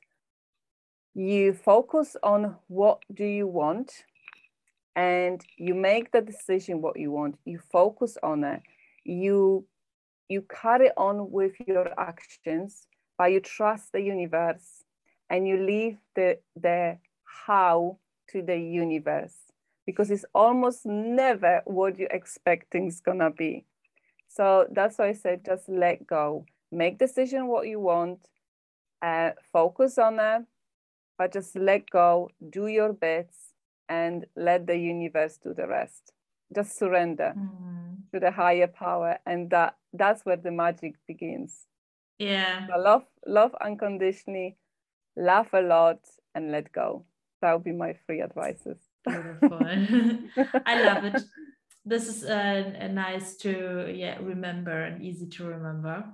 [1.14, 3.93] you focus on what do you want
[4.97, 7.39] and you make the decision what you want.
[7.45, 8.62] You focus on it.
[9.05, 9.66] You
[10.31, 12.87] you carry on with your actions
[13.18, 14.85] but you trust the universe
[15.29, 16.97] and you leave the the
[17.47, 17.99] how
[18.29, 19.37] to the universe
[19.87, 23.64] because it's almost never what you expect things gonna be.
[24.29, 26.45] So that's why i said just let go.
[26.70, 28.20] Make decision what you want
[29.01, 30.45] uh, focus on it
[31.18, 33.55] but just let go do your bits
[33.89, 36.12] and let the universe do the rest.
[36.55, 37.97] Just surrender mm.
[38.12, 41.66] to the higher power and that that's where the magic begins.
[42.18, 42.66] Yeah.
[42.68, 44.57] So love love unconditionally
[45.16, 45.99] laugh a lot
[46.35, 47.05] and let go
[47.41, 49.59] that would be my three advices beautiful
[50.66, 51.22] i love it
[51.84, 56.05] this is a, a nice to yeah remember and easy to remember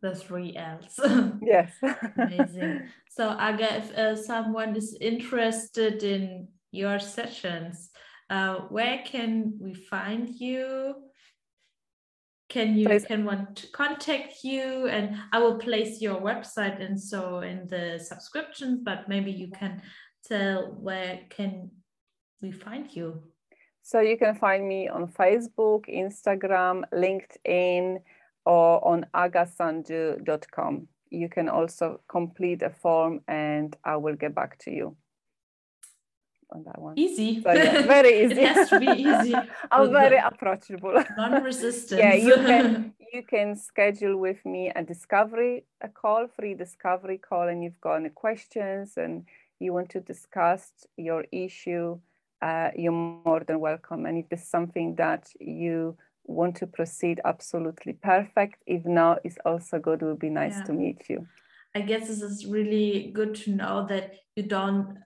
[0.00, 1.00] the three L's.
[1.42, 1.72] yes.
[2.16, 2.88] Amazing.
[3.10, 7.90] So, Aga, if uh, someone is interested in your sessions.
[8.30, 10.94] Uh, where can we find you?
[12.48, 13.04] Can you place.
[13.04, 14.86] can want to contact you?
[14.86, 19.82] And I will place your website and so in the subscriptions, but maybe you can
[20.24, 21.70] tell where can
[22.40, 23.22] we find you?
[23.82, 28.00] So you can find me on Facebook, Instagram, LinkedIn,
[28.44, 30.88] or on agasanju.com.
[31.10, 34.96] You can also complete a form and I will get back to you
[36.50, 36.98] on that one.
[36.98, 37.42] Easy.
[37.42, 38.40] So, yeah, very easy.
[38.40, 39.34] it has to be easy.
[39.70, 41.02] I'm very approachable.
[41.16, 42.00] Non-resistant.
[42.00, 47.48] yeah, you can you can schedule with me a discovery a call, free discovery call,
[47.48, 49.24] and you've got any questions and
[49.60, 51.98] you want to discuss your issue,
[52.42, 54.06] uh, you're more than welcome.
[54.06, 58.62] And if there's something that you want to proceed, absolutely perfect.
[58.66, 60.02] If not, it's also good.
[60.02, 60.64] It would be nice yeah.
[60.64, 61.26] to meet you.
[61.74, 64.98] I guess this is really good to know that you don't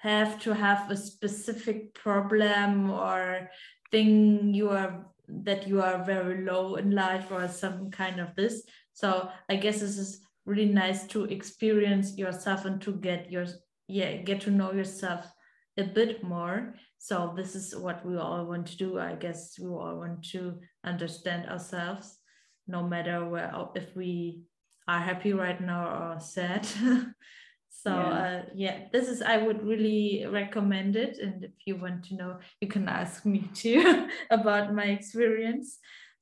[0.00, 3.50] have to have a specific problem or
[3.90, 8.62] thing you are that you are very low in life or some kind of this.
[8.92, 13.46] So I guess this is really nice to experience yourself and to get your
[13.88, 15.26] yeah get to know yourself
[15.78, 16.74] a bit more.
[16.98, 18.98] So this is what we all want to do.
[18.98, 22.18] I guess we all want to understand ourselves,
[22.66, 24.42] no matter where if we
[24.88, 26.66] are happy right now or sad.
[27.68, 28.08] so yeah.
[28.08, 28.78] Uh, yeah.
[28.92, 31.18] this is I would really recommend it.
[31.18, 35.78] And if you want to know, you can ask me too about my experience.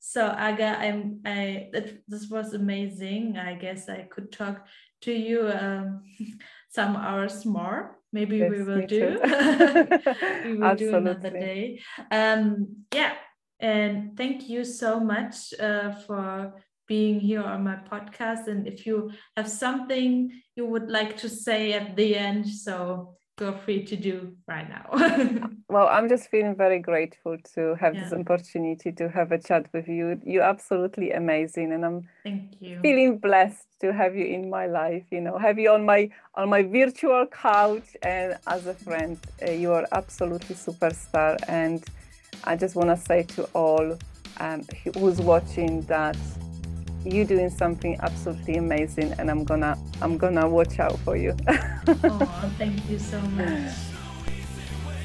[0.07, 3.37] So Aga, I'm I it, this was amazing.
[3.39, 4.67] I guess I could talk
[5.01, 6.03] to you um,
[6.69, 7.97] some hours more.
[8.13, 9.19] Maybe yes, we will do.
[10.45, 11.81] we will do another day.
[12.11, 13.13] Um, yeah,
[13.59, 16.53] and thank you so much uh, for
[16.87, 18.45] being here on my podcast.
[18.45, 23.57] And if you have something you would like to say at the end, so feel
[23.57, 25.49] free to do right now.
[25.67, 28.03] well, I'm just feeling very grateful to have yeah.
[28.03, 30.19] this opportunity to have a chat with you.
[30.23, 35.05] You're absolutely amazing, and I'm thank you feeling blessed to have you in my life.
[35.11, 39.17] You know, have you on my on my virtual couch and as a friend.
[39.41, 41.83] Uh, you are absolutely superstar, and
[42.43, 43.97] I just want to say to all
[44.39, 44.63] um,
[44.95, 46.17] who's watching that
[47.05, 51.35] you're doing something absolutely amazing and I'm gonna I'm gonna watch out for you.
[51.47, 53.71] oh, thank you so much.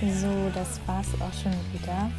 [0.01, 2.11] So, das war's auch schon wieder.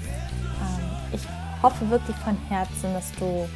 [0.61, 1.21] Ähm, ich
[1.61, 3.47] hoffe wirklich von Herzen, dass du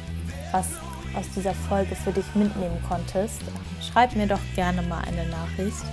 [0.52, 0.66] was
[1.14, 3.40] aus dieser Folge für dich mitnehmen konntest.
[3.80, 5.84] Schreib mir doch gerne mal eine Nachricht.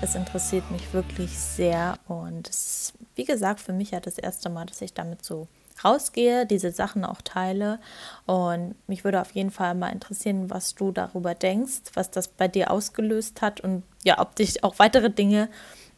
[0.00, 4.66] Es interessiert mich wirklich sehr und es wie gesagt, für mich ja das erste Mal,
[4.66, 5.48] dass ich damit so
[5.84, 7.78] rausgehe, diese Sachen auch teile.
[8.26, 12.48] Und mich würde auf jeden Fall mal interessieren, was du darüber denkst, was das bei
[12.48, 15.48] dir ausgelöst hat und ja, ob dich auch weitere Dinge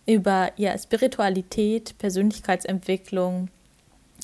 [0.06, 3.48] über ja, Spiritualität, Persönlichkeitsentwicklung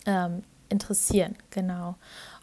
[0.06, 1.36] ähm, interessieren.
[1.50, 1.96] Genau.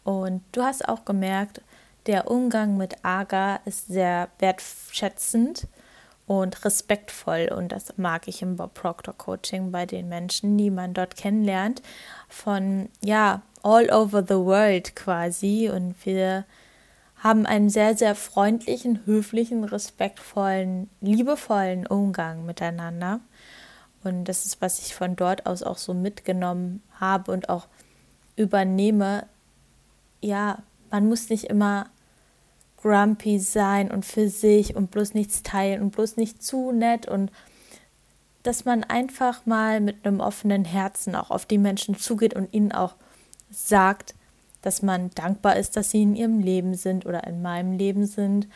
[0.04, 1.62] Und du hast auch gemerkt,
[2.06, 5.68] der Umgang mit Aga ist sehr wertschätzend
[6.26, 7.50] und respektvoll.
[7.54, 11.82] Und das mag ich im Bob Proctor Coaching bei den Menschen, die man dort kennenlernt,
[12.30, 15.70] von ja, all over the world quasi.
[15.70, 16.46] Und wir
[17.28, 23.20] haben einen sehr, sehr freundlichen, höflichen, respektvollen, liebevollen Umgang miteinander.
[24.04, 27.68] Und das ist, was ich von dort aus auch so mitgenommen habe und auch
[28.38, 29.28] übernehme.
[30.22, 31.88] Ja, man muss nicht immer
[32.78, 37.32] grumpy sein und für sich und bloß nichts teilen und bloß nicht zu nett und
[38.44, 42.72] dass man einfach mal mit einem offenen Herzen auch auf die Menschen zugeht und ihnen
[42.72, 42.96] auch
[43.50, 44.16] sagt,
[44.62, 48.48] dass man dankbar ist, dass sie in ihrem Leben sind oder in meinem Leben sind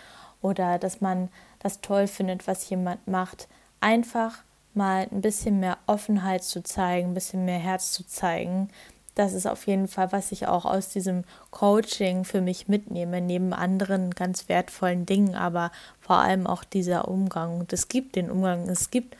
[0.41, 1.29] oder dass man
[1.59, 3.47] das toll findet, was jemand macht.
[3.79, 4.43] Einfach
[4.73, 8.69] mal ein bisschen mehr Offenheit zu zeigen, ein bisschen mehr Herz zu zeigen,
[9.15, 13.53] das ist auf jeden Fall, was ich auch aus diesem Coaching für mich mitnehme, neben
[13.53, 17.59] anderen ganz wertvollen Dingen, aber vor allem auch dieser Umgang.
[17.59, 19.17] Und es gibt den Umgang, es gibt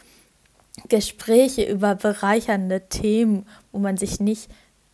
[0.88, 4.50] Gespräche über bereichernde Themen, wo man sich nicht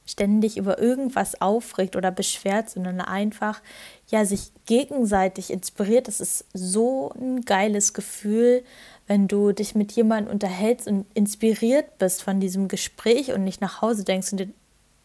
[0.07, 3.61] ständig über irgendwas aufregt oder beschwert, sondern einfach
[4.09, 6.07] ja sich gegenseitig inspiriert.
[6.07, 8.63] Das ist so ein geiles Gefühl,
[9.05, 13.81] wenn du dich mit jemandem unterhältst und inspiriert bist von diesem Gespräch und nicht nach
[13.81, 14.53] Hause denkst und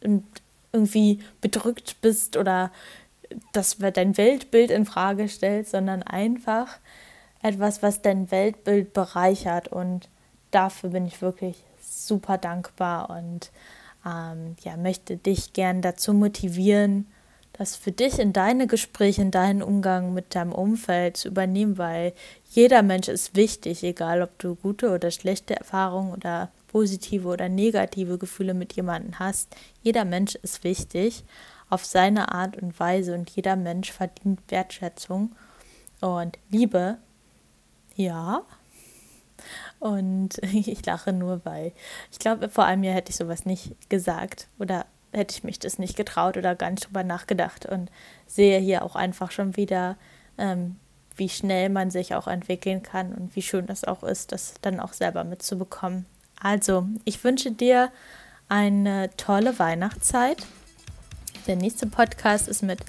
[0.03, 0.25] und
[0.71, 2.71] irgendwie bedrückt bist oder
[3.51, 6.79] das dein Weltbild in Frage stellt, sondern einfach
[7.41, 9.67] etwas, was dein Weltbild bereichert.
[9.67, 10.09] Und
[10.51, 13.51] dafür bin ich wirklich super dankbar und
[14.05, 17.07] ähm, ja, möchte dich gern dazu motivieren,
[17.53, 22.13] das für dich in deine Gespräche, in deinen Umgang mit deinem Umfeld zu übernehmen, weil
[22.49, 28.17] jeder Mensch ist wichtig, egal ob du gute oder schlechte Erfahrungen oder positive oder negative
[28.17, 29.55] Gefühle mit jemandem hast.
[29.83, 31.23] Jeder Mensch ist wichtig
[31.69, 35.35] auf seine Art und Weise und jeder Mensch verdient Wertschätzung
[36.01, 36.97] und Liebe.
[37.95, 38.41] Ja.
[39.83, 41.73] Und ich lache nur, weil
[42.09, 45.77] ich glaube, vor allem mir hätte ich sowas nicht gesagt oder hätte ich mich das
[45.77, 47.91] nicht getraut oder gar nicht drüber nachgedacht und
[48.25, 49.97] sehe hier auch einfach schon wieder,
[50.37, 50.77] ähm,
[51.17, 54.79] wie schnell man sich auch entwickeln kann und wie schön das auch ist, das dann
[54.79, 56.05] auch selber mitzubekommen.
[56.41, 57.91] Also, ich wünsche dir
[58.47, 60.45] eine tolle Weihnachtszeit.
[61.45, 62.79] Der nächste Podcast ist mit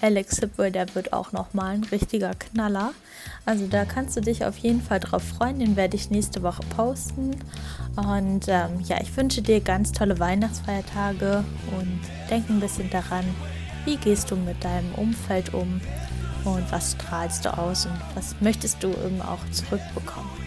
[0.00, 2.92] Alex Hippel, der wird auch nochmal ein richtiger Knaller.
[3.44, 6.62] Also da kannst du dich auf jeden Fall drauf freuen, den werde ich nächste Woche
[6.74, 7.36] posten.
[7.96, 11.44] Und ähm, ja, ich wünsche dir ganz tolle Weihnachtsfeiertage
[11.78, 13.24] und denk ein bisschen daran,
[13.84, 15.80] wie gehst du mit deinem Umfeld um
[16.44, 20.39] und was strahlst du aus und was möchtest du eben auch zurückbekommen.